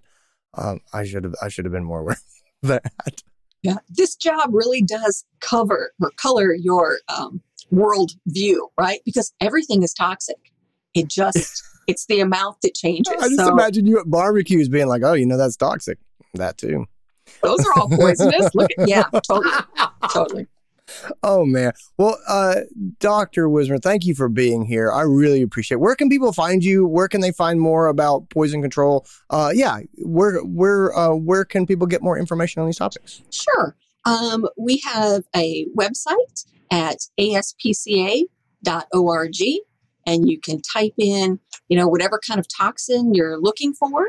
Um, 0.53 0.81
I 0.93 1.05
should 1.05 1.23
have 1.23 1.35
I 1.41 1.49
should 1.49 1.65
have 1.65 1.71
been 1.71 1.83
more 1.83 2.01
aware 2.01 2.17
of 2.63 2.69
that. 2.69 3.21
Yeah, 3.63 3.77
this 3.89 4.15
job 4.15 4.49
really 4.53 4.81
does 4.81 5.23
cover 5.39 5.91
or 6.01 6.11
color 6.17 6.53
your 6.53 6.97
um, 7.15 7.41
world 7.69 8.13
view, 8.25 8.69
right? 8.79 9.01
Because 9.05 9.33
everything 9.39 9.83
is 9.83 9.93
toxic. 9.93 10.51
It 10.95 11.07
just, 11.07 11.63
it's 11.87 12.05
the 12.07 12.21
amount 12.21 12.57
that 12.63 12.73
changes. 12.73 13.13
I 13.19 13.27
just 13.27 13.37
so 13.37 13.51
imagine 13.51 13.85
you 13.85 13.99
at 13.99 14.09
barbecues 14.09 14.67
being 14.67 14.87
like, 14.87 15.03
"Oh, 15.03 15.13
you 15.13 15.25
know 15.25 15.37
that's 15.37 15.57
toxic." 15.57 15.99
That 16.33 16.57
too. 16.57 16.85
those 17.43 17.65
are 17.65 17.73
all 17.77 17.89
poisonous. 17.89 18.49
Look 18.55 18.71
at, 18.77 18.89
yeah, 18.89 19.03
totally, 19.27 19.53
totally. 20.11 20.47
Oh 21.23 21.45
man. 21.45 21.73
Well, 21.97 22.17
uh, 22.27 22.61
Dr. 22.99 23.47
Wismer, 23.47 23.77
thank 23.77 24.05
you 24.05 24.15
for 24.15 24.27
being 24.27 24.65
here. 24.65 24.91
I 24.91 25.01
really 25.01 25.41
appreciate 25.41 25.75
it. 25.75 25.79
Where 25.79 25.95
can 25.95 26.09
people 26.09 26.33
find 26.33 26.63
you? 26.63 26.87
Where 26.87 27.07
can 27.07 27.21
they 27.21 27.31
find 27.31 27.59
more 27.59 27.87
about 27.87 28.29
poison 28.29 28.61
control? 28.61 29.05
Uh, 29.29 29.51
yeah, 29.53 29.79
where 29.99 30.39
where 30.39 30.97
uh, 30.97 31.13
where 31.13 31.45
can 31.45 31.67
people 31.67 31.85
get 31.85 32.01
more 32.01 32.17
information 32.17 32.61
on 32.61 32.67
these 32.67 32.77
topics? 32.77 33.21
Sure. 33.29 33.75
Um, 34.05 34.47
we 34.57 34.81
have 34.83 35.23
a 35.35 35.67
website 35.77 36.45
at 36.71 36.97
aspca.org, 37.19 38.25
and 40.07 40.29
you 40.29 40.39
can 40.39 40.61
type 40.61 40.93
in, 40.97 41.39
you 41.67 41.77
know, 41.77 41.87
whatever 41.87 42.19
kind 42.25 42.39
of 42.39 42.47
toxin 42.47 43.13
you're 43.13 43.37
looking 43.39 43.73
for, 43.73 44.07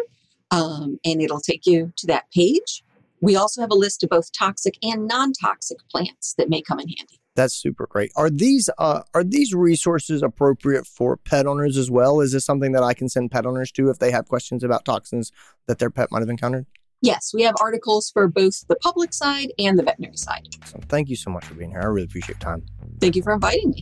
um, 0.51 0.99
and 1.05 1.21
it'll 1.21 1.41
take 1.41 1.67
you 1.67 1.93
to 1.97 2.07
that 2.07 2.25
page. 2.33 2.83
We 3.23 3.37
also 3.37 3.61
have 3.61 3.71
a 3.71 3.77
list 3.77 4.03
of 4.03 4.11
both 4.11 4.31
toxic 4.37 4.77
and 4.83 5.07
non-toxic 5.07 5.79
plants 5.89 6.35
that 6.37 6.51
may 6.51 6.61
come 6.61 6.81
in 6.81 6.89
handy. 6.89 7.21
That's 7.35 7.55
super 7.55 7.87
great. 7.87 8.13
Are 8.17 8.29
these 8.29 8.69
uh, 8.77 9.03
are 9.15 9.25
these 9.25 9.55
resources 9.55 10.23
appropriate 10.23 10.87
for 10.87 11.17
pet 11.17 11.47
owners 11.47 11.79
as 11.79 11.91
well? 11.91 12.21
Is 12.21 12.33
this 12.33 12.45
something 12.45 12.73
that 12.73 12.83
I 12.83 12.93
can 12.93 13.09
send 13.09 13.31
pet 13.31 13.47
owners 13.47 13.73
to 13.73 13.89
if 13.89 13.99
they 13.99 14.11
have 14.11 14.29
questions 14.29 14.63
about 14.63 14.85
toxins 14.85 15.33
that 15.67 15.79
their 15.79 15.89
pet 15.89 16.11
might 16.11 16.21
have 16.21 16.29
encountered? 16.29 16.67
Yes, 17.01 17.33
we 17.33 17.43
have 17.43 17.55
articles 17.61 18.11
for 18.11 18.29
both 18.29 18.67
the 18.69 18.77
public 18.77 19.15
side 19.15 19.53
and 19.59 19.79
the 19.79 19.83
veterinary 19.83 20.17
side. 20.17 20.49
So 20.67 20.79
thank 20.89 21.09
you 21.09 21.17
so 21.17 21.31
much 21.31 21.45
for 21.45 21.55
being 21.55 21.71
here. 21.71 21.81
I 21.81 21.87
really 21.87 22.05
appreciate 22.05 22.37
your 22.37 22.39
time. 22.39 22.65
Thank 23.01 23.17
you 23.17 23.23
for 23.23 23.33
inviting 23.33 23.71
me. 23.71 23.81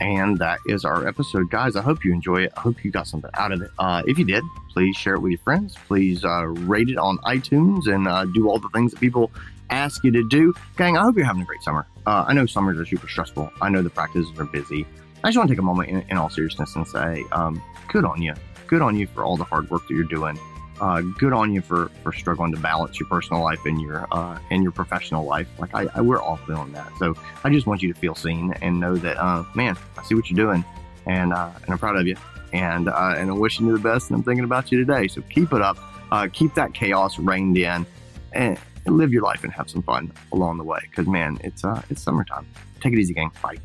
And 0.00 0.38
that 0.38 0.58
is 0.66 0.84
our 0.84 1.06
episode, 1.06 1.50
guys. 1.50 1.76
I 1.76 1.82
hope 1.82 2.04
you 2.04 2.12
enjoy 2.12 2.42
it. 2.42 2.52
I 2.56 2.60
hope 2.60 2.84
you 2.84 2.90
got 2.90 3.06
something 3.06 3.30
out 3.34 3.52
of 3.52 3.62
it. 3.62 3.70
Uh, 3.78 4.02
if 4.06 4.18
you 4.18 4.24
did, 4.24 4.44
please 4.70 4.96
share 4.96 5.14
it 5.14 5.20
with 5.20 5.32
your 5.32 5.40
friends. 5.40 5.74
Please 5.86 6.24
uh, 6.24 6.46
rate 6.46 6.88
it 6.88 6.98
on 6.98 7.18
iTunes 7.18 7.86
and 7.86 8.06
uh, 8.06 8.24
do 8.26 8.48
all 8.48 8.58
the 8.58 8.68
things 8.70 8.92
that 8.92 9.00
people 9.00 9.30
ask 9.70 10.04
you 10.04 10.10
to 10.12 10.26
do. 10.28 10.54
Gang, 10.76 10.96
I 10.96 11.02
hope 11.02 11.16
you're 11.16 11.24
having 11.24 11.42
a 11.42 11.46
great 11.46 11.62
summer. 11.62 11.86
Uh, 12.06 12.24
I 12.26 12.34
know 12.34 12.46
summers 12.46 12.78
are 12.78 12.86
super 12.86 13.08
stressful. 13.08 13.50
I 13.60 13.68
know 13.68 13.82
the 13.82 13.90
practices 13.90 14.38
are 14.38 14.44
busy. 14.44 14.86
I 15.24 15.28
just 15.28 15.38
want 15.38 15.48
to 15.48 15.54
take 15.54 15.60
a 15.60 15.64
moment 15.64 15.88
in, 15.88 16.02
in 16.02 16.16
all 16.16 16.30
seriousness 16.30 16.76
and 16.76 16.86
say, 16.86 17.24
um, 17.32 17.62
good 17.88 18.04
on 18.04 18.20
you. 18.22 18.34
Good 18.66 18.82
on 18.82 18.96
you 18.96 19.06
for 19.06 19.24
all 19.24 19.36
the 19.36 19.44
hard 19.44 19.70
work 19.70 19.86
that 19.88 19.94
you're 19.94 20.04
doing. 20.04 20.38
Uh, 20.80 21.00
good 21.00 21.32
on 21.32 21.52
you 21.52 21.62
for, 21.62 21.90
for 22.02 22.12
struggling 22.12 22.52
to 22.52 22.60
balance 22.60 23.00
your 23.00 23.08
personal 23.08 23.42
life 23.42 23.64
and 23.64 23.80
your 23.80 24.06
uh, 24.10 24.38
and 24.50 24.62
your 24.62 24.72
professional 24.72 25.24
life. 25.24 25.48
Like 25.58 25.74
I, 25.74 25.86
I, 25.94 26.00
we're 26.02 26.20
all 26.20 26.36
feeling 26.36 26.72
that. 26.72 26.90
So 26.98 27.14
I 27.44 27.50
just 27.50 27.66
want 27.66 27.82
you 27.82 27.92
to 27.92 27.98
feel 27.98 28.14
seen 28.14 28.52
and 28.60 28.78
know 28.78 28.94
that, 28.96 29.16
uh, 29.16 29.44
man, 29.54 29.76
I 29.96 30.02
see 30.04 30.14
what 30.14 30.30
you're 30.30 30.36
doing, 30.36 30.64
and 31.06 31.32
uh, 31.32 31.50
and 31.62 31.70
I'm 31.70 31.78
proud 31.78 31.96
of 31.96 32.06
you, 32.06 32.16
and 32.52 32.88
uh, 32.88 33.14
and 33.16 33.30
I'm 33.30 33.38
wishing 33.38 33.66
you 33.66 33.72
the 33.72 33.82
best, 33.82 34.10
and 34.10 34.16
I'm 34.16 34.22
thinking 34.22 34.44
about 34.44 34.70
you 34.70 34.78
today. 34.78 35.08
So 35.08 35.22
keep 35.22 35.52
it 35.52 35.62
up, 35.62 35.78
uh, 36.12 36.28
keep 36.32 36.54
that 36.54 36.74
chaos 36.74 37.18
reined 37.18 37.56
in, 37.56 37.86
and, 38.32 38.58
live 38.86 39.12
your 39.12 39.22
life 39.22 39.42
and 39.42 39.52
have 39.52 39.68
some 39.68 39.82
fun 39.82 40.12
along 40.32 40.58
the 40.58 40.64
way. 40.64 40.78
Because 40.82 41.06
man, 41.06 41.38
it's 41.42 41.64
uh, 41.64 41.82
it's 41.90 42.02
summertime. 42.02 42.46
Take 42.80 42.92
it 42.92 42.98
easy, 42.98 43.14
gang. 43.14 43.32
Bye. 43.42 43.56